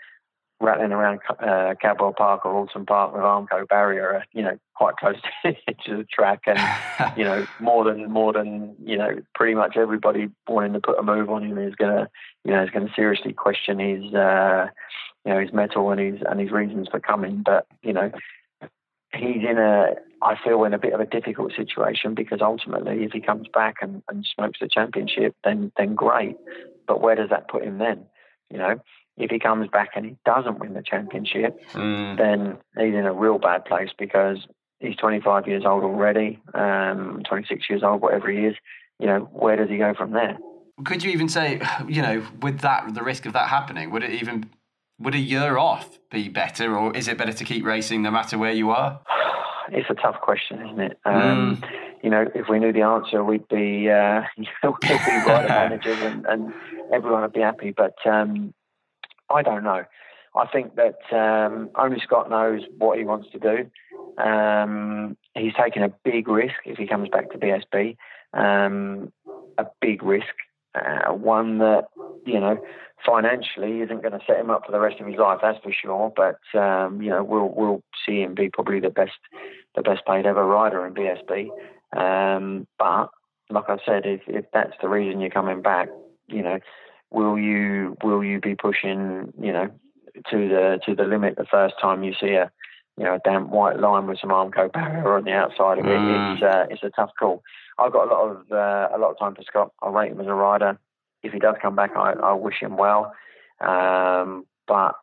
rattling 0.61 0.91
around 0.91 1.19
uh, 1.39 1.73
Cadwell 1.81 2.13
Park 2.13 2.45
or 2.45 2.53
Oulton 2.53 2.85
Park 2.85 3.13
with 3.13 3.21
Armco 3.21 3.67
barrier, 3.67 4.17
uh, 4.17 4.21
you 4.31 4.43
know, 4.43 4.57
quite 4.75 4.95
close 4.95 5.15
to, 5.45 5.53
to 5.85 5.97
the 5.97 6.05
track, 6.05 6.41
and 6.45 6.59
you 7.17 7.23
know, 7.23 7.45
more 7.59 7.83
than 7.83 8.09
more 8.09 8.31
than 8.31 8.75
you 8.83 8.97
know, 8.97 9.19
pretty 9.35 9.55
much 9.55 9.75
everybody 9.75 10.29
wanting 10.47 10.73
to 10.73 10.79
put 10.79 10.99
a 10.99 11.03
move 11.03 11.29
on 11.29 11.43
him 11.43 11.57
is 11.57 11.75
gonna, 11.75 12.09
you 12.45 12.51
know, 12.51 12.63
is 12.63 12.69
going 12.69 12.87
to 12.87 12.93
seriously 12.93 13.33
question 13.33 13.79
his, 13.79 14.13
uh, 14.13 14.67
you 15.25 15.33
know, 15.33 15.39
his 15.39 15.53
mettle 15.53 15.91
and 15.91 15.99
his 15.99 16.21
and 16.27 16.39
his 16.39 16.51
reasons 16.51 16.87
for 16.89 16.99
coming. 16.99 17.43
But 17.45 17.67
you 17.83 17.93
know, 17.93 18.11
he's 19.13 19.43
in 19.47 19.57
a, 19.57 19.95
I 20.21 20.35
feel, 20.43 20.63
in 20.63 20.73
a 20.73 20.79
bit 20.79 20.93
of 20.93 20.99
a 20.99 21.05
difficult 21.05 21.53
situation 21.55 22.15
because 22.15 22.41
ultimately, 22.41 23.03
if 23.03 23.11
he 23.11 23.21
comes 23.21 23.47
back 23.53 23.75
and, 23.81 24.01
and 24.09 24.25
smokes 24.35 24.59
the 24.59 24.67
championship, 24.67 25.35
then 25.43 25.71
then 25.77 25.95
great. 25.95 26.37
But 26.87 27.01
where 27.01 27.15
does 27.15 27.29
that 27.29 27.47
put 27.47 27.63
him 27.63 27.77
then? 27.77 28.05
You 28.49 28.57
know, 28.57 28.81
if 29.17 29.29
he 29.31 29.39
comes 29.39 29.69
back 29.69 29.91
and 29.95 30.05
he 30.05 30.17
doesn't 30.25 30.59
win 30.59 30.73
the 30.73 30.83
championship, 30.83 31.59
mm. 31.73 32.17
then 32.17 32.57
he's 32.77 32.95
in 32.95 33.05
a 33.05 33.13
real 33.13 33.37
bad 33.37 33.65
place 33.65 33.89
because 33.97 34.37
he's 34.79 34.95
25 34.97 35.47
years 35.47 35.63
old 35.65 35.83
already, 35.83 36.39
um, 36.53 37.21
26 37.27 37.69
years 37.69 37.83
old, 37.83 38.01
whatever 38.01 38.29
he 38.29 38.39
is. 38.39 38.55
You 38.99 39.07
know, 39.07 39.19
where 39.31 39.55
does 39.55 39.69
he 39.69 39.77
go 39.77 39.93
from 39.93 40.11
there? 40.11 40.37
Could 40.85 41.03
you 41.03 41.11
even 41.11 41.29
say, 41.29 41.61
you 41.87 42.01
know, 42.01 42.25
with 42.41 42.59
that, 42.59 42.93
the 42.93 43.03
risk 43.03 43.25
of 43.25 43.33
that 43.33 43.47
happening, 43.49 43.91
would 43.91 44.03
it 44.03 44.11
even, 44.11 44.49
would 45.01 45.15
a 45.15 45.19
year 45.19 45.57
off 45.57 45.99
be 46.11 46.29
better, 46.29 46.77
or 46.77 46.95
is 46.95 47.07
it 47.07 47.17
better 47.17 47.33
to 47.33 47.43
keep 47.43 47.65
racing 47.65 48.01
no 48.01 48.11
matter 48.11 48.37
where 48.37 48.53
you 48.53 48.71
are? 48.71 49.01
It's 49.73 49.89
a 49.89 49.93
tough 49.93 50.19
question, 50.19 50.59
isn't 50.65 50.81
it? 50.81 50.99
Um, 51.05 51.55
mm. 51.55 51.69
You 52.03 52.09
know, 52.09 52.25
if 52.35 52.49
we 52.49 52.59
knew 52.59 52.73
the 52.73 52.81
answer, 52.81 53.23
we'd 53.23 53.47
be, 53.47 53.89
uh, 53.89 54.23
you 54.35 54.47
know, 54.61 54.75
we'd 54.81 54.89
be 54.89 54.93
rider 55.27 55.47
managers 55.47 55.97
and, 56.01 56.25
and 56.25 56.53
everyone 56.91 57.21
would 57.21 57.31
be 57.31 57.39
happy. 57.39 57.71
But 57.71 57.95
um, 58.05 58.53
I 59.29 59.43
don't 59.43 59.63
know. 59.63 59.85
I 60.35 60.47
think 60.47 60.75
that 60.75 60.99
um, 61.13 61.69
only 61.75 62.01
Scott 62.01 62.29
knows 62.29 62.63
what 62.77 62.97
he 62.97 63.05
wants 63.05 63.29
to 63.31 63.39
do. 63.39 64.21
Um, 64.21 65.15
he's 65.35 65.53
taking 65.53 65.83
a 65.83 65.89
big 66.03 66.27
risk 66.27 66.55
if 66.65 66.77
he 66.77 66.87
comes 66.87 67.07
back 67.09 67.31
to 67.31 67.37
BSB, 67.37 67.95
um, 68.33 69.11
a 69.57 69.65
big 69.79 70.03
risk, 70.03 70.33
uh, 70.75 71.11
one 71.13 71.59
that 71.59 71.87
you 72.25 72.39
know 72.39 72.57
financially 73.05 73.81
isn't 73.81 74.01
going 74.01 74.13
to 74.13 74.25
set 74.27 74.39
him 74.39 74.49
up 74.49 74.65
for 74.65 74.71
the 74.71 74.79
rest 74.79 74.99
of 74.99 75.07
his 75.07 75.17
life, 75.17 75.39
that's 75.41 75.59
for 75.63 75.73
sure. 75.73 76.13
But 76.15 76.39
um, 76.59 77.01
you 77.01 77.09
know 77.09 77.23
we'll 77.23 77.49
we'll 77.49 77.83
see 78.05 78.21
him 78.21 78.35
be 78.35 78.49
probably 78.49 78.79
the 78.79 78.89
best 78.89 79.11
the 79.75 79.81
best 79.81 80.05
paid 80.05 80.25
ever 80.25 80.45
rider 80.45 80.85
in 80.85 80.93
BSB. 80.93 81.49
Um, 81.95 82.67
but 82.77 83.09
like 83.49 83.69
I 83.69 83.77
said, 83.85 84.05
if 84.05 84.21
if 84.27 84.45
that's 84.53 84.73
the 84.81 84.89
reason 84.89 85.19
you're 85.19 85.29
coming 85.29 85.61
back, 85.61 85.89
you 86.27 86.41
know 86.41 86.59
will 87.11 87.37
you 87.37 87.97
will 88.03 88.23
you 88.23 88.39
be 88.39 88.55
pushing 88.55 89.33
you 89.39 89.51
know 89.51 89.69
to 90.29 90.47
the 90.47 90.79
to 90.85 90.95
the 90.95 91.03
limit 91.03 91.35
the 91.37 91.45
first 91.45 91.75
time 91.81 92.03
you 92.03 92.13
see 92.19 92.33
a 92.33 92.51
you 92.97 93.03
know 93.03 93.15
a 93.15 93.19
damp 93.19 93.49
white 93.49 93.79
line 93.79 94.07
with 94.07 94.19
some 94.19 94.29
Armco 94.29 94.71
barrier 94.71 95.15
on 95.15 95.23
the 95.23 95.31
outside 95.31 95.79
of 95.79 95.85
it? 95.85 95.89
Mm. 95.89 96.33
It's 96.33 96.43
uh, 96.43 96.65
it's 96.69 96.83
a 96.83 96.89
tough 96.89 97.11
call. 97.17 97.43
I've 97.77 97.93
got 97.93 98.07
a 98.07 98.13
lot 98.13 98.29
of 98.29 98.51
uh, 98.51 98.95
a 98.95 98.97
lot 98.97 99.11
of 99.11 99.19
time 99.19 99.35
for 99.35 99.43
Scott. 99.43 99.71
I 99.81 99.89
rate 99.89 100.11
him 100.11 100.21
as 100.21 100.27
a 100.27 100.33
rider. 100.33 100.77
If 101.23 101.33
he 101.33 101.39
does 101.39 101.55
come 101.61 101.75
back, 101.75 101.91
I, 101.95 102.13
I 102.13 102.33
wish 102.33 102.59
him 102.59 102.77
well. 102.77 103.13
Um, 103.59 104.45
but 104.67 104.95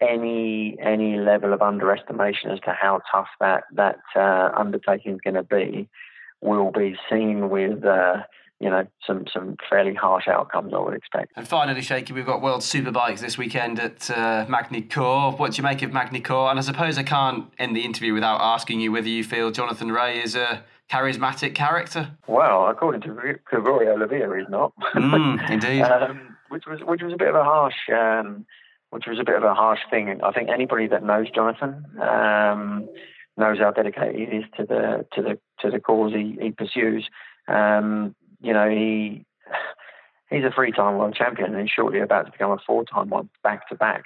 any 0.00 0.76
any 0.80 1.16
level 1.16 1.52
of 1.52 1.62
underestimation 1.62 2.50
as 2.50 2.60
to 2.60 2.72
how 2.72 3.00
tough 3.10 3.28
that 3.40 3.64
that 3.72 4.00
uh, 4.16 4.50
undertaking 4.56 5.14
is 5.14 5.20
going 5.20 5.34
to 5.34 5.42
be 5.42 5.88
will 6.40 6.70
be 6.70 6.96
seen 7.10 7.48
with 7.48 7.84
uh, 7.84 8.16
you 8.60 8.70
know, 8.70 8.86
some 9.06 9.24
some 9.32 9.56
fairly 9.68 9.94
harsh 9.94 10.28
outcomes, 10.28 10.72
I 10.74 10.78
would 10.78 10.94
expect. 10.94 11.32
And 11.36 11.46
finally, 11.46 11.82
Shaky, 11.82 12.12
we've 12.12 12.26
got 12.26 12.40
World 12.40 12.60
Superbikes 12.60 13.20
this 13.20 13.36
weekend 13.36 13.78
at 13.80 14.10
uh, 14.10 14.46
Magny-Cours. 14.48 15.38
What 15.38 15.52
do 15.52 15.56
you 15.58 15.62
make 15.62 15.82
of 15.82 15.92
Magny-Cours? 15.92 16.50
And 16.50 16.58
I 16.58 16.62
suppose 16.62 16.96
I 16.96 17.02
can't 17.02 17.46
end 17.58 17.76
the 17.76 17.84
interview 17.84 18.14
without 18.14 18.40
asking 18.40 18.80
you 18.80 18.92
whether 18.92 19.08
you 19.08 19.24
feel 19.24 19.50
Jonathan 19.50 19.90
Rea 19.90 20.22
is 20.22 20.34
a 20.34 20.64
charismatic 20.90 21.54
character. 21.54 22.10
Well, 22.26 22.68
according 22.68 23.02
to 23.02 23.38
Gregorio 23.44 23.96
Lavilla, 23.96 24.38
he's 24.38 24.48
not. 24.48 24.72
Mm, 24.94 25.50
indeed. 25.50 25.82
um, 25.82 26.36
which 26.48 26.64
was 26.66 26.80
which 26.84 27.02
was 27.02 27.12
a 27.12 27.16
bit 27.16 27.28
of 27.28 27.34
a 27.34 27.44
harsh. 27.44 27.74
Um, 27.92 28.46
which 28.90 29.06
was 29.08 29.18
a 29.18 29.24
bit 29.24 29.34
of 29.34 29.42
a 29.42 29.54
harsh 29.54 29.80
thing. 29.90 30.20
I 30.22 30.30
think 30.30 30.50
anybody 30.50 30.86
that 30.86 31.02
knows 31.02 31.28
Jonathan 31.28 31.84
um, 32.00 32.88
knows 33.36 33.58
how 33.58 33.72
dedicated 33.72 34.14
he 34.14 34.36
is 34.36 34.44
to 34.56 34.64
the 34.64 35.04
to 35.14 35.22
the 35.22 35.38
to 35.60 35.70
the 35.70 35.80
cause 35.80 36.12
he, 36.12 36.38
he 36.40 36.50
pursues. 36.52 37.08
Um, 37.48 38.14
you 38.44 38.52
know, 38.52 38.68
he 38.68 39.24
he's 40.30 40.44
a 40.44 40.50
three-time 40.50 40.98
world 40.98 41.14
champion 41.14 41.54
and 41.54 41.68
shortly 41.68 42.00
about 42.00 42.26
to 42.26 42.32
become 42.32 42.50
a 42.50 42.58
four-time 42.66 43.08
one 43.08 43.28
back 43.42 43.68
to 43.68 43.74
back. 43.74 44.04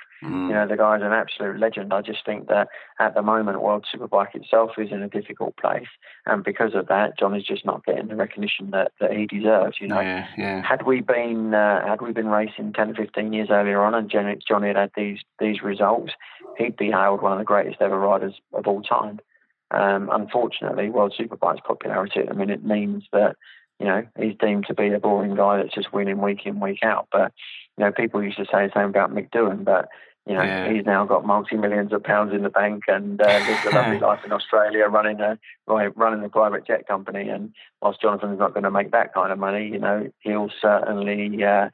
You 0.48 0.54
know, 0.54 0.66
the 0.66 0.76
guy's 0.76 1.00
an 1.00 1.12
absolute 1.12 1.58
legend. 1.58 1.92
I 1.92 2.02
just 2.02 2.24
think 2.26 2.48
that 2.48 2.68
at 2.98 3.14
the 3.14 3.22
moment, 3.22 3.62
World 3.62 3.86
Superbike 3.92 4.34
itself 4.34 4.72
is 4.76 4.90
in 4.90 5.02
a 5.02 5.08
difficult 5.08 5.56
place, 5.56 5.86
and 6.26 6.42
because 6.42 6.74
of 6.74 6.88
that, 6.88 7.18
John 7.18 7.36
is 7.36 7.44
just 7.44 7.64
not 7.64 7.84
getting 7.84 8.08
the 8.08 8.16
recognition 8.16 8.70
that, 8.72 8.92
that 9.00 9.12
he 9.12 9.26
deserves. 9.26 9.76
You 9.80 9.88
know, 9.88 10.00
yeah, 10.00 10.26
yeah. 10.36 10.62
had 10.62 10.86
we 10.86 11.00
been 11.00 11.54
uh, 11.54 11.86
had 11.86 12.02
we 12.02 12.12
been 12.12 12.28
racing 12.28 12.72
10 12.72 12.94
15 12.96 13.32
years 13.32 13.48
earlier 13.50 13.80
on, 13.82 13.94
and 13.94 14.10
Johnny, 14.10 14.36
Johnny 14.46 14.68
had 14.68 14.76
had 14.76 14.90
these 14.96 15.20
these 15.38 15.62
results, 15.62 16.12
he'd 16.56 16.76
be 16.76 16.90
hailed 16.90 17.22
one 17.22 17.32
of 17.32 17.38
the 17.38 17.44
greatest 17.44 17.80
ever 17.80 17.98
riders 17.98 18.34
of 18.52 18.66
all 18.66 18.82
time. 18.82 19.20
Um, 19.70 20.08
unfortunately, 20.10 20.88
World 20.88 21.14
Superbike's 21.18 21.60
popularity 21.64 22.20
at 22.20 22.28
the 22.28 22.34
minute 22.34 22.64
means 22.64 23.04
that 23.12 23.36
you 23.78 23.86
know, 23.86 24.06
he's 24.18 24.34
deemed 24.38 24.66
to 24.66 24.74
be 24.74 24.88
a 24.88 24.98
boring 24.98 25.34
guy 25.34 25.58
that's 25.58 25.74
just 25.74 25.92
winning 25.92 26.20
week 26.20 26.46
in, 26.46 26.60
week 26.60 26.80
out. 26.82 27.08
But, 27.12 27.32
you 27.76 27.84
know, 27.84 27.92
people 27.92 28.22
used 28.22 28.38
to 28.38 28.44
say 28.44 28.66
the 28.66 28.72
same 28.74 28.90
about 28.90 29.12
Mick 29.12 29.30
but, 29.64 29.88
you 30.26 30.34
know, 30.34 30.42
yeah. 30.42 30.70
he's 30.70 30.84
now 30.84 31.06
got 31.06 31.24
multi 31.24 31.56
millions 31.56 31.92
of 31.92 32.02
pounds 32.02 32.34
in 32.34 32.42
the 32.42 32.50
bank 32.50 32.84
and 32.88 33.20
uh, 33.20 33.24
lives 33.24 33.66
a 33.66 33.74
lovely 33.74 33.98
life 34.06 34.20
in 34.24 34.32
Australia, 34.32 34.84
running 34.86 35.20
a 35.20 35.38
running 35.66 36.24
a 36.24 36.28
private 36.28 36.66
jet 36.66 36.86
company. 36.86 37.28
And 37.28 37.54
whilst 37.80 38.02
Jonathan's 38.02 38.38
not 38.38 38.52
going 38.52 38.64
to 38.64 38.70
make 38.70 38.90
that 38.90 39.14
kind 39.14 39.32
of 39.32 39.38
money, 39.38 39.68
you 39.68 39.78
know, 39.78 40.10
he'll 40.20 40.50
certainly. 40.60 41.42
Uh, 41.42 41.70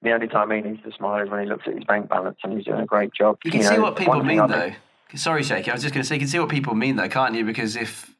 the 0.00 0.12
only 0.12 0.28
time 0.28 0.52
he 0.52 0.60
needs 0.60 0.80
to 0.84 0.92
smile 0.92 1.24
is 1.24 1.28
when 1.28 1.42
he 1.42 1.46
looks 1.46 1.66
at 1.66 1.74
his 1.74 1.82
bank 1.82 2.08
balance, 2.08 2.38
and 2.44 2.52
he's 2.52 2.64
doing 2.64 2.80
a 2.80 2.86
great 2.86 3.12
job. 3.12 3.36
You 3.44 3.50
can 3.50 3.62
you 3.62 3.66
see 3.66 3.74
know, 3.74 3.82
what 3.82 3.96
people 3.96 4.22
mean, 4.22 4.46
though. 4.46 4.72
Sorry, 5.16 5.42
Shaky. 5.42 5.72
I 5.72 5.74
was 5.74 5.82
just 5.82 5.92
going 5.92 6.02
to 6.02 6.08
say, 6.08 6.14
you 6.14 6.20
can 6.20 6.28
see 6.28 6.38
what 6.38 6.50
people 6.50 6.76
mean, 6.76 6.94
though, 6.94 7.08
can't 7.08 7.34
you? 7.34 7.44
Because 7.44 7.74
if 7.74 8.14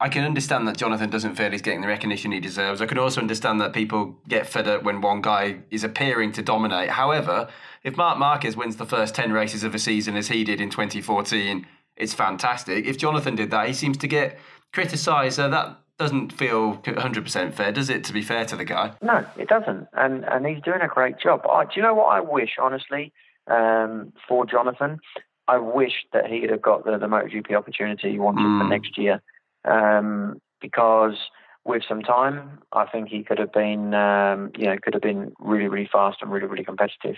I 0.00 0.08
can 0.08 0.24
understand 0.24 0.66
that 0.68 0.76
Jonathan 0.76 1.10
doesn't 1.10 1.36
feel 1.36 1.50
he's 1.50 1.62
getting 1.62 1.80
the 1.80 1.88
recognition 1.88 2.32
he 2.32 2.40
deserves. 2.40 2.80
I 2.80 2.86
can 2.86 2.98
also 2.98 3.20
understand 3.20 3.60
that 3.60 3.72
people 3.72 4.16
get 4.28 4.46
fed 4.46 4.68
up 4.68 4.82
when 4.82 5.00
one 5.00 5.20
guy 5.20 5.58
is 5.70 5.84
appearing 5.84 6.32
to 6.32 6.42
dominate. 6.42 6.90
However, 6.90 7.48
if 7.82 7.96
Marc 7.96 8.18
Marquez 8.18 8.56
wins 8.56 8.76
the 8.76 8.86
first 8.86 9.14
10 9.14 9.32
races 9.32 9.64
of 9.64 9.74
a 9.74 9.78
season 9.78 10.16
as 10.16 10.28
he 10.28 10.44
did 10.44 10.60
in 10.60 10.70
2014, 10.70 11.66
it's 11.96 12.14
fantastic. 12.14 12.86
If 12.86 12.98
Jonathan 12.98 13.36
did 13.36 13.50
that, 13.50 13.68
he 13.68 13.72
seems 13.72 13.96
to 13.98 14.08
get 14.08 14.38
criticised. 14.72 15.36
So 15.36 15.48
that 15.48 15.78
doesn't 15.98 16.32
feel 16.32 16.78
100% 16.78 17.54
fair, 17.54 17.72
does 17.72 17.88
it, 17.88 18.04
to 18.04 18.12
be 18.12 18.22
fair 18.22 18.44
to 18.46 18.56
the 18.56 18.64
guy? 18.64 18.94
No, 19.00 19.24
it 19.38 19.48
doesn't. 19.48 19.86
And, 19.92 20.24
and 20.24 20.46
he's 20.46 20.62
doing 20.62 20.80
a 20.80 20.88
great 20.88 21.20
job. 21.20 21.42
I, 21.46 21.64
do 21.64 21.70
you 21.76 21.82
know 21.82 21.94
what 21.94 22.06
I 22.06 22.20
wish, 22.20 22.56
honestly, 22.60 23.12
um, 23.46 24.12
for 24.28 24.44
Jonathan? 24.44 24.98
I 25.46 25.58
wish 25.58 25.92
that 26.12 26.26
he'd 26.26 26.50
have 26.50 26.62
got 26.62 26.84
the, 26.84 26.98
the 26.98 27.06
MotoGP 27.06 27.54
opportunity 27.54 28.12
he 28.12 28.18
wanted 28.18 28.40
mm. 28.40 28.60
for 28.60 28.68
next 28.68 28.98
year 28.98 29.22
um, 29.64 30.40
because 30.60 31.16
with 31.64 31.82
some 31.88 32.02
time, 32.02 32.58
I 32.72 32.86
think 32.86 33.08
he 33.08 33.22
could 33.22 33.38
have 33.38 33.52
been, 33.52 33.94
um, 33.94 34.50
you 34.56 34.66
know, 34.66 34.76
could 34.82 34.94
have 34.94 35.02
been 35.02 35.32
really, 35.38 35.68
really 35.68 35.88
fast 35.90 36.18
and 36.20 36.30
really, 36.30 36.46
really 36.46 36.64
competitive. 36.64 37.16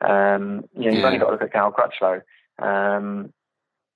Um, 0.00 0.64
you 0.76 0.90
know, 0.90 0.96
you've 0.96 1.04
only 1.04 1.18
got 1.18 1.26
to 1.26 1.32
look 1.32 1.42
at 1.42 1.52
Cal 1.52 1.72
Crutchlow. 1.72 2.22
Um, 2.60 3.32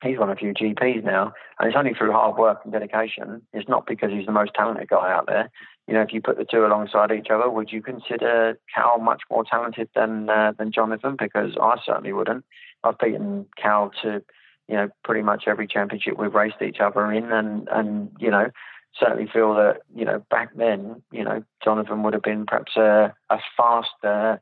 he's 0.03 0.19
won 0.19 0.31
a 0.31 0.37
few 0.37 0.55
GPs 0.55 1.03
now, 1.05 1.33
and 1.59 1.69
it's 1.69 1.77
only 1.77 1.95
through 1.95 2.13
hard 2.13 2.37
work 2.37 2.61
and 2.63 2.73
dedication. 2.73 3.43
It's 3.53 3.69
not 3.69 3.87
because 3.87 4.11
he's 4.13 4.27
the 4.27 4.33
most 4.33 4.53
talented 4.55 4.89
guy 4.89 5.13
out 5.13 5.27
there. 5.27 5.51
You 5.87 5.95
know, 5.95 6.03
if 6.03 6.13
you 6.13 6.21
put 6.21 6.39
the 6.39 6.45
two 6.45 6.65
alongside 6.65 7.11
each 7.11 7.29
other, 7.31 7.51
would 7.51 7.73
you 7.73 7.83
consider 7.83 8.59
Cal 8.73 8.99
much 8.99 9.23
more 9.31 9.45
talented 9.45 9.89
than 9.95 10.31
uh, 10.31 10.53
than 10.57 10.71
Jonathan? 10.71 11.17
Because 11.19 11.57
I 11.61 11.77
certainly 11.85 12.13
wouldn't. 12.13 12.45
I've 12.85 12.99
beaten 12.99 13.47
Cal 13.61 13.91
to 14.03 14.23
you 14.69 14.77
know, 14.77 14.89
pretty 15.05 15.23
much 15.23 15.45
every 15.47 15.67
championship 15.67 16.19
we've 16.19 16.35
raced 16.35 16.63
each 16.63 16.81
other 16.81 17.11
in, 17.13 17.33
and 17.33 17.69
and 17.71 18.11
you 18.19 18.31
know, 18.31 18.51
certainly 18.99 19.29
feel 19.33 19.55
that 19.55 19.83
you 19.95 20.05
know 20.05 20.25
back 20.31 20.51
then, 20.57 21.03
you 21.11 21.25
know, 21.25 21.43
Jonathan 21.65 22.03
would 22.03 22.13
have 22.13 22.23
been 22.23 22.47
perhaps 22.47 22.77
a, 22.77 23.15
a 23.31 23.39
faster, 23.57 24.41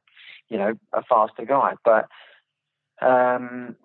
you 0.49 0.59
know, 0.59 0.75
a 0.93 1.03
faster 1.03 1.45
guy, 1.45 1.75
but. 1.85 2.09
Um, 3.03 3.77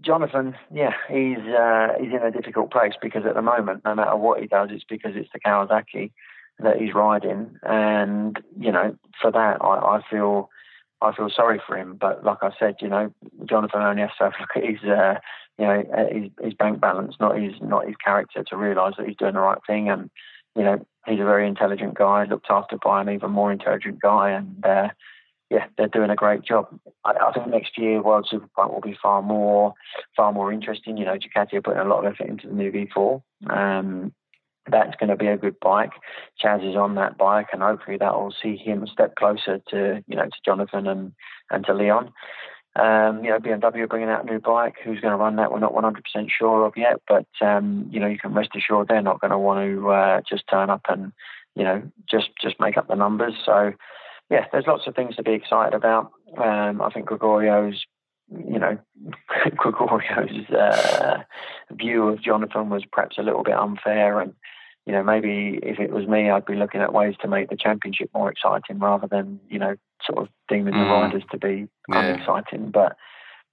Jonathan, 0.00 0.56
yeah, 0.72 0.94
he's 1.08 1.38
uh, 1.38 1.88
he's 2.00 2.12
in 2.12 2.22
a 2.22 2.30
difficult 2.30 2.72
place 2.72 2.94
because 3.00 3.24
at 3.24 3.34
the 3.34 3.42
moment, 3.42 3.82
no 3.84 3.94
matter 3.94 4.16
what 4.16 4.40
he 4.40 4.46
does, 4.48 4.70
it's 4.72 4.84
because 4.84 5.12
it's 5.14 5.30
the 5.32 5.38
Kawasaki 5.38 6.10
that 6.58 6.76
he's 6.78 6.92
riding, 6.92 7.56
and 7.62 8.40
you 8.58 8.72
know, 8.72 8.96
for 9.20 9.30
that, 9.30 9.58
I, 9.60 9.98
I 9.98 10.00
feel 10.10 10.50
I 11.02 11.14
feel 11.14 11.30
sorry 11.30 11.60
for 11.66 11.76
him. 11.76 11.96
But 12.00 12.24
like 12.24 12.38
I 12.42 12.50
said, 12.58 12.76
you 12.80 12.88
know, 12.88 13.12
Jonathan 13.44 13.82
only 13.82 14.02
has 14.02 14.10
to 14.18 14.24
have 14.24 14.32
look 14.40 14.56
at 14.56 14.64
his 14.64 14.82
uh, 14.84 15.14
you 15.58 15.66
know 15.66 15.82
his, 16.10 16.30
his 16.42 16.54
bank 16.54 16.80
balance, 16.80 17.16
not 17.20 17.38
his 17.38 17.54
not 17.60 17.86
his 17.86 17.96
character, 17.96 18.44
to 18.44 18.56
realise 18.56 18.94
that 18.96 19.06
he's 19.06 19.16
doing 19.16 19.34
the 19.34 19.40
right 19.40 19.58
thing. 19.66 19.88
And 19.88 20.10
you 20.56 20.62
know 20.62 20.84
he's 21.06 21.20
a 21.20 21.24
very 21.24 21.46
intelligent 21.46 21.94
guy, 21.94 22.24
looked 22.24 22.50
after 22.50 22.78
by 22.82 23.00
an 23.00 23.10
even 23.10 23.30
more 23.30 23.52
intelligent 23.52 24.00
guy, 24.00 24.30
and 24.30 24.64
uh, 24.64 24.88
yeah, 25.50 25.66
they're 25.76 25.88
doing 25.88 26.10
a 26.10 26.16
great 26.16 26.42
job. 26.42 26.66
I, 27.04 27.12
I, 27.12 27.32
think 27.32 27.48
next 27.48 27.76
year 27.76 28.02
World 28.02 28.28
Superbike 28.32 28.72
will 28.72 28.80
be 28.80 28.96
far 29.02 29.22
more, 29.22 29.74
far 30.16 30.32
more 30.32 30.52
interesting. 30.52 30.96
You 30.96 31.04
know, 31.04 31.18
Ducati 31.18 31.54
are 31.54 31.62
putting 31.62 31.80
a 31.80 31.84
lot 31.84 32.06
of 32.06 32.12
effort 32.14 32.28
into 32.28 32.48
the 32.48 32.54
new 32.54 32.72
V4. 32.72 33.22
Um, 33.50 34.14
that's 34.70 34.96
going 34.96 35.10
to 35.10 35.16
be 35.16 35.26
a 35.26 35.36
good 35.36 35.58
bike. 35.60 35.92
Chaz 36.42 36.68
is 36.68 36.76
on 36.76 36.94
that 36.94 37.18
bike, 37.18 37.48
and 37.52 37.62
hopefully 37.62 37.96
that 37.98 38.14
will 38.14 38.34
see 38.42 38.56
him 38.56 38.82
a 38.82 38.86
step 38.86 39.14
closer 39.16 39.60
to 39.70 40.02
you 40.06 40.16
know 40.16 40.24
to 40.24 40.40
Jonathan 40.44 40.86
and 40.86 41.12
and 41.50 41.64
to 41.66 41.74
Leon. 41.74 42.12
Um, 42.74 43.22
you 43.22 43.30
know, 43.30 43.38
BMW 43.38 43.80
are 43.80 43.86
bringing 43.86 44.08
out 44.08 44.26
a 44.26 44.30
new 44.30 44.40
bike. 44.40 44.76
Who's 44.82 45.00
going 45.00 45.12
to 45.12 45.18
run 45.18 45.36
that? 45.36 45.52
We're 45.52 45.58
not 45.58 45.74
100% 45.74 46.00
sure 46.30 46.64
of 46.64 46.72
yet, 46.74 47.02
but 47.06 47.26
um, 47.42 47.88
you 47.90 48.00
know, 48.00 48.06
you 48.06 48.18
can 48.18 48.32
rest 48.32 48.50
assured 48.56 48.88
they're 48.88 49.02
not 49.02 49.20
going 49.20 49.30
to 49.30 49.38
want 49.38 49.60
to 49.60 49.90
uh, 49.90 50.20
just 50.26 50.44
turn 50.48 50.70
up 50.70 50.82
and 50.88 51.12
you 51.54 51.64
know 51.64 51.82
just 52.10 52.30
just 52.40 52.60
make 52.60 52.76
up 52.76 52.88
the 52.88 52.94
numbers. 52.94 53.34
So 53.44 53.72
yeah, 54.30 54.46
there's 54.52 54.66
lots 54.66 54.86
of 54.86 54.94
things 54.94 55.16
to 55.16 55.22
be 55.22 55.32
excited 55.32 55.74
about. 55.74 56.12
Um, 56.38 56.80
I 56.80 56.90
think 56.90 57.08
Gregorio's 57.08 57.84
you 58.30 58.58
know, 58.58 58.78
Gregorio's 59.56 60.50
uh, 60.50 61.22
view 61.70 62.08
of 62.08 62.22
Jonathan 62.22 62.70
was 62.70 62.84
perhaps 62.90 63.18
a 63.18 63.22
little 63.22 63.42
bit 63.42 63.54
unfair, 63.54 64.20
and 64.20 64.34
you 64.86 64.92
know, 64.92 65.02
maybe 65.02 65.60
if 65.62 65.78
it 65.78 65.90
was 65.90 66.06
me, 66.06 66.30
I'd 66.30 66.44
be 66.44 66.56
looking 66.56 66.80
at 66.80 66.92
ways 66.92 67.14
to 67.22 67.28
make 67.28 67.50
the 67.50 67.56
championship 67.56 68.10
more 68.14 68.30
exciting 68.30 68.78
rather 68.78 69.06
than 69.06 69.40
you 69.48 69.58
know, 69.58 69.76
sort 70.04 70.18
of 70.18 70.28
deeming 70.48 70.74
mm. 70.74 70.84
the 70.84 70.90
riders 70.90 71.22
to 71.30 71.38
be 71.38 71.68
yeah. 71.88 72.00
unexciting. 72.00 72.70
But 72.70 72.96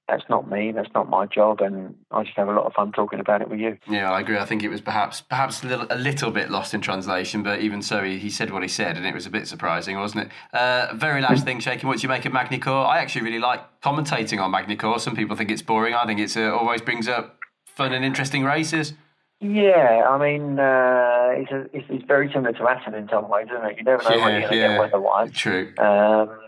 that's 0.09 0.23
not 0.27 0.49
me. 0.49 0.71
That's 0.71 0.89
not 0.95 1.07
my 1.07 1.27
job, 1.27 1.61
and 1.61 1.95
I 2.11 2.23
just 2.23 2.35
have 2.35 2.47
a 2.47 2.51
lot 2.51 2.65
of 2.65 2.73
fun 2.73 2.91
talking 2.91 3.19
about 3.19 3.41
it 3.41 3.49
with 3.49 3.59
you. 3.59 3.77
Yeah, 3.87 4.11
I 4.11 4.21
agree. 4.21 4.37
I 4.37 4.45
think 4.45 4.63
it 4.63 4.69
was 4.69 4.81
perhaps 4.81 5.21
perhaps 5.21 5.63
a 5.63 5.67
little, 5.67 5.87
a 5.89 5.97
little 5.97 6.31
bit 6.31 6.49
lost 6.49 6.73
in 6.73 6.81
translation, 6.81 7.43
but 7.43 7.59
even 7.61 7.81
so, 7.81 8.03
he, 8.03 8.17
he 8.17 8.29
said 8.29 8.51
what 8.51 8.63
he 8.63 8.67
said, 8.67 8.97
and 8.97 9.05
it 9.05 9.13
was 9.13 9.25
a 9.27 9.29
bit 9.29 9.47
surprising, 9.47 9.97
wasn't 9.99 10.25
it? 10.25 10.57
Uh, 10.57 10.87
very 10.95 11.21
last 11.21 11.45
thing, 11.45 11.59
Shaky. 11.59 11.85
What 11.85 11.99
do 11.99 12.03
you 12.03 12.09
make 12.09 12.25
of 12.25 12.33
Magny-Cours? 12.33 12.87
I 12.89 12.97
actually 12.97 13.21
really 13.21 13.39
like 13.39 13.61
commentating 13.81 14.41
on 14.41 14.49
Magny-Cours. 14.51 15.03
Some 15.03 15.15
people 15.15 15.35
think 15.35 15.51
it's 15.51 15.61
boring. 15.61 15.93
I 15.93 16.05
think 16.05 16.19
it 16.19 16.35
uh, 16.35 16.55
always 16.55 16.81
brings 16.81 17.07
up 17.07 17.37
fun 17.65 17.93
and 17.93 18.03
interesting 18.03 18.43
races. 18.43 18.93
Yeah, 19.41 20.04
I 20.10 20.17
mean, 20.17 20.60
uh, 20.60 21.30
it's, 21.32 21.52
a, 21.52 21.78
it's, 21.78 21.88
it's 21.89 22.06
very 22.06 22.30
similar 22.32 22.52
to 22.52 22.67
Assen 22.67 22.93
in 22.93 23.08
some 23.08 23.30
ways, 23.30 23.47
isn't 23.49 23.65
it? 23.65 23.78
You 23.78 23.84
never 23.86 24.04
know 24.04 24.10
yeah, 24.10 24.25
when 24.25 24.32
you're 24.34 24.41
going 24.41 24.52
to 24.52 24.58
yeah. 24.58 24.67
get 24.69 24.80
weather-wise. 24.80 25.32
True. 25.32 25.73
Um, 25.78 26.39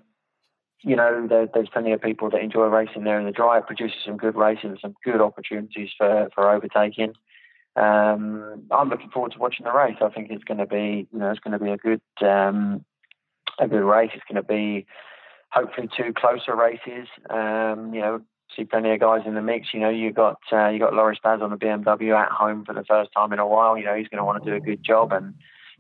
you 0.82 0.98
know, 0.98 1.26
there, 1.26 1.48
there's 1.54 1.70
plenty 1.70 1.94
of 1.94 2.02
people 2.02 2.30
that 2.32 2.42
enjoy 2.42 2.66
racing 2.66 3.06
there 3.06 3.18
in 3.18 3.26
the 3.26 3.32
dry. 3.32 3.60
It 3.60 3.68
produces 3.68 3.98
some 4.04 4.18
good 4.18 4.36
racing, 4.36 4.78
some 4.82 4.94
good 5.06 5.22
opportunities 5.22 5.90
for, 5.98 6.30
for 6.36 6.50
overtaking. 6.50 7.14
Um, 7.78 8.64
I'm 8.72 8.90
looking 8.90 9.10
forward 9.10 9.32
to 9.34 9.40
watching 9.40 9.64
the 9.64 9.72
race. 9.72 9.96
I 10.02 10.10
think 10.10 10.30
it's 10.30 10.44
going 10.44 10.58
to 10.58 10.66
be, 10.66 11.08
you 11.14 11.20
know, 11.20 11.32
it's 11.32 11.40
going 11.40 11.58
to 11.58 11.64
be 11.64 11.72
a 11.72 11.78
good, 11.78 12.02
um, 12.22 12.84
a 13.58 13.70
good 13.70 13.84
race. 13.84 14.12
It's 14.14 14.26
going 14.30 14.36
to 14.36 14.48
be 14.48 14.86
hopefully 15.50 15.88
two 15.96 16.12
closer 16.14 16.56
races. 16.56 17.08
Um, 17.30 17.94
you 17.94 18.02
know, 18.02 18.22
see 18.56 18.66
plenty 18.66 18.92
of 18.92 19.00
guys 19.00 19.22
in 19.26 19.36
the 19.36 19.42
mix. 19.42 19.74
You 19.74 19.80
know, 19.80 19.90
you 19.90 20.12
got 20.12 20.40
uh, 20.52 20.70
you 20.70 20.80
got 20.80 20.94
Loris 20.94 21.20
Baz 21.24 21.42
on 21.42 21.50
the 21.50 21.58
BMW 21.58 22.16
at 22.16 22.32
home 22.32 22.66
for 22.66 22.74
the 22.74 22.84
first 22.84 23.12
time 23.16 23.34
in 23.34 23.40
a 23.40 23.48
while. 23.48 23.78
You 23.78 23.86
know, 23.86 23.96
he's 23.96 24.08
going 24.08 24.20
to 24.20 24.26
want 24.26 24.44
to 24.44 24.50
do 24.50 24.56
a 24.56 24.60
good 24.60 24.84
job 24.84 25.12
and 25.12 25.34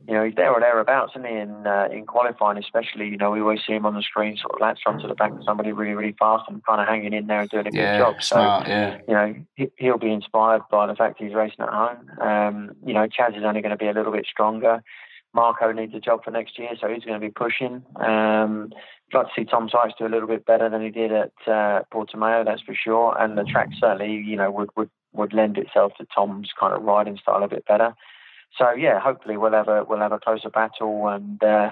you 0.07 0.13
know, 0.13 0.25
he's 0.25 0.36
there 0.36 0.51
or 0.51 0.60
thereabouts, 0.60 1.13
isn't 1.15 1.27
he? 1.27 1.36
In 1.36 1.67
uh, 1.67 1.88
in 1.91 2.05
qualifying, 2.05 2.57
especially, 2.57 3.07
you 3.07 3.17
know, 3.17 3.31
we 3.31 3.41
always 3.41 3.60
see 3.65 3.73
him 3.73 3.86
on 3.86 3.93
the 3.93 4.01
screen, 4.01 4.38
sort 4.38 4.55
of 4.55 4.62
latched 4.62 4.84
onto 4.86 5.07
the 5.07 5.15
back 5.15 5.31
of 5.31 5.43
somebody 5.45 5.71
really, 5.71 5.93
really 5.93 6.15
fast 6.17 6.45
and 6.49 6.63
kind 6.65 6.81
of 6.81 6.88
hanging 6.88 7.13
in 7.13 7.27
there 7.27 7.41
and 7.41 7.49
doing 7.49 7.67
a 7.67 7.69
yeah, 7.71 7.97
good 7.97 8.03
job. 8.03 8.23
Smart, 8.23 8.65
so, 8.65 8.71
yeah. 8.71 8.97
you 9.07 9.13
know, 9.13 9.36
he, 9.55 9.89
will 9.89 9.97
be 9.97 10.12
inspired 10.12 10.63
by 10.71 10.88
the 10.88 10.95
fact 10.95 11.19
he's 11.19 11.34
racing 11.34 11.62
at 11.62 11.69
home. 11.69 12.10
Um, 12.19 12.71
you 12.86 12.93
know, 12.93 13.07
Chaz 13.07 13.38
is 13.38 13.43
only 13.43 13.62
going 13.62 13.71
to 13.71 13.77
be 13.77 13.88
a 13.88 13.93
little 13.93 14.12
bit 14.12 14.25
stronger. 14.25 14.84
Marco 15.34 15.71
needs 15.71 15.93
a 15.93 15.99
job 15.99 16.23
for 16.23 16.31
next 16.31 16.60
year, 16.60 16.71
so 16.79 16.88
he's 16.89 17.05
going 17.05 17.19
to 17.19 17.25
be 17.25 17.31
pushing. 17.31 17.84
Um, 17.95 18.73
Like 19.13 19.28
to 19.28 19.32
see 19.36 19.45
Tom 19.45 19.69
Sykes 19.69 19.93
do 19.97 20.06
a 20.06 20.10
little 20.10 20.28
bit 20.28 20.45
better 20.45 20.69
than 20.69 20.82
he 20.82 20.89
did 20.89 21.12
at 21.12 21.32
uh, 21.45 21.82
Portimao, 21.93 22.45
that's 22.45 22.62
for 22.62 22.76
sure. 22.76 23.15
And 23.19 23.38
the 23.38 23.43
track 23.43 23.69
certainly, 23.80 24.13
you 24.13 24.36
know, 24.36 24.52
would, 24.52 24.69
would, 24.76 24.89
would 25.13 25.34
lend 25.34 25.58
itself 25.58 25.93
to 25.97 26.08
Tom's 26.13 26.50
kind 26.58 26.74
of 26.74 26.82
riding 26.84 27.17
style 27.17 27.43
a 27.43 27.47
bit 27.47 27.65
better 27.65 27.95
so 28.58 28.71
yeah, 28.71 29.00
hopefully 29.00 29.38
we'll 29.38 29.54
have 29.54 29.67
a 29.67 29.86
we'll 29.88 30.00
have 30.00 30.12
a 30.12 30.19
closer 30.19 30.50
battle 30.50 31.08
and 31.08 31.41
uh, 31.43 31.71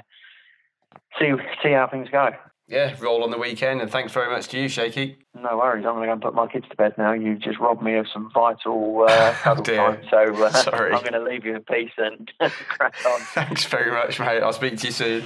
see 1.20 1.32
see 1.62 1.72
how 1.72 1.88
things 1.88 2.10
go. 2.12 2.30
Yeah, 2.68 2.96
roll 3.00 3.24
on 3.24 3.32
the 3.32 3.38
weekend, 3.40 3.82
and 3.82 3.90
thanks 3.90 4.14
very 4.14 4.30
much 4.30 4.48
to 4.50 4.60
you, 4.60 4.68
Shaky. 4.68 5.18
No 5.34 5.58
worries. 5.58 5.86
I'm 5.88 5.96
going 5.96 6.02
to 6.02 6.08
go 6.08 6.14
and 6.14 6.22
put 6.22 6.36
my 6.36 6.46
kids 6.46 6.68
to 6.70 6.76
bed 6.76 6.94
now. 7.00 7.14
You've 7.14 7.40
just 7.40 7.58
robbed 7.58 7.82
me 7.82 7.96
of 7.96 8.06
some 8.14 8.30
vital 8.32 9.08
uh, 9.10 9.34
cuddle 9.42 9.64
oh 9.68 9.76
time, 9.76 10.02
so 10.12 10.44
uh, 10.44 10.52
Sorry. 10.52 10.94
I'm 10.94 11.02
going 11.02 11.14
to 11.14 11.24
leave 11.24 11.46
you 11.46 11.56
in 11.56 11.64
peace 11.64 11.92
and 11.98 12.32
crack 12.68 12.94
on. 13.08 13.20
Thanks 13.34 13.66
very 13.66 13.92
much, 13.92 14.20
mate. 14.20 14.44
I'll 14.44 14.54
speak 14.54 14.78
to 14.78 14.86
you 14.86 14.94
soon. 14.94 15.24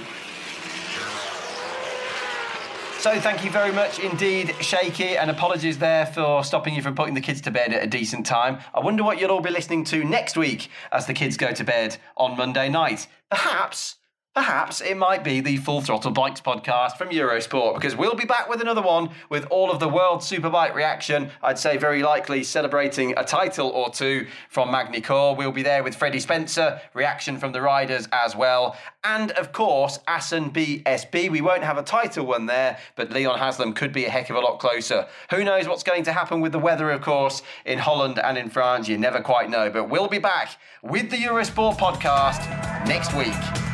So 3.04 3.20
thank 3.20 3.44
you 3.44 3.50
very 3.50 3.70
much 3.70 3.98
indeed, 3.98 4.54
Shaky, 4.62 5.18
and 5.18 5.30
apologies 5.30 5.76
there 5.76 6.06
for 6.06 6.42
stopping 6.42 6.74
you 6.74 6.80
from 6.80 6.94
putting 6.94 7.12
the 7.12 7.20
kids 7.20 7.42
to 7.42 7.50
bed 7.50 7.70
at 7.74 7.82
a 7.82 7.86
decent 7.86 8.24
time. 8.24 8.60
I 8.72 8.80
wonder 8.80 9.04
what 9.04 9.20
you'll 9.20 9.30
all 9.30 9.42
be 9.42 9.50
listening 9.50 9.84
to 9.84 10.04
next 10.04 10.38
week 10.38 10.70
as 10.90 11.04
the 11.04 11.12
kids 11.12 11.36
go 11.36 11.52
to 11.52 11.64
bed 11.64 11.98
on 12.16 12.34
Monday 12.34 12.70
night. 12.70 13.06
Perhaps 13.30 13.96
Perhaps 14.34 14.80
it 14.80 14.96
might 14.96 15.22
be 15.22 15.38
the 15.38 15.58
Full 15.58 15.80
Throttle 15.80 16.10
Bikes 16.10 16.40
podcast 16.40 16.96
from 16.96 17.10
Eurosport 17.10 17.76
because 17.76 17.94
we'll 17.94 18.16
be 18.16 18.24
back 18.24 18.48
with 18.48 18.60
another 18.60 18.82
one 18.82 19.10
with 19.28 19.46
all 19.46 19.70
of 19.70 19.78
the 19.78 19.88
World 19.88 20.22
Superbike 20.22 20.74
reaction. 20.74 21.30
I'd 21.40 21.56
say 21.56 21.76
very 21.76 22.02
likely 22.02 22.42
celebrating 22.42 23.14
a 23.16 23.22
title 23.22 23.68
or 23.68 23.90
two 23.90 24.26
from 24.48 24.72
Magny-Cours. 24.72 25.38
We'll 25.38 25.52
be 25.52 25.62
there 25.62 25.84
with 25.84 25.94
Freddie 25.94 26.18
Spencer, 26.18 26.80
reaction 26.94 27.38
from 27.38 27.52
the 27.52 27.62
riders 27.62 28.08
as 28.10 28.34
well. 28.34 28.76
And 29.04 29.30
of 29.32 29.52
course, 29.52 30.00
Assen 30.08 30.50
BSB. 30.50 31.30
We 31.30 31.40
won't 31.40 31.62
have 31.62 31.78
a 31.78 31.84
title 31.84 32.26
one 32.26 32.46
there, 32.46 32.78
but 32.96 33.12
Leon 33.12 33.38
Haslam 33.38 33.72
could 33.72 33.92
be 33.92 34.04
a 34.06 34.10
heck 34.10 34.30
of 34.30 34.36
a 34.36 34.40
lot 34.40 34.58
closer. 34.58 35.06
Who 35.30 35.44
knows 35.44 35.68
what's 35.68 35.84
going 35.84 36.02
to 36.04 36.12
happen 36.12 36.40
with 36.40 36.50
the 36.50 36.58
weather, 36.58 36.90
of 36.90 37.02
course, 37.02 37.42
in 37.64 37.78
Holland 37.78 38.18
and 38.18 38.36
in 38.36 38.50
France? 38.50 38.88
You 38.88 38.98
never 38.98 39.20
quite 39.20 39.48
know. 39.48 39.70
But 39.70 39.88
we'll 39.88 40.08
be 40.08 40.18
back 40.18 40.56
with 40.82 41.10
the 41.10 41.18
Eurosport 41.18 41.76
podcast 41.76 42.40
next 42.88 43.14
week. 43.14 43.73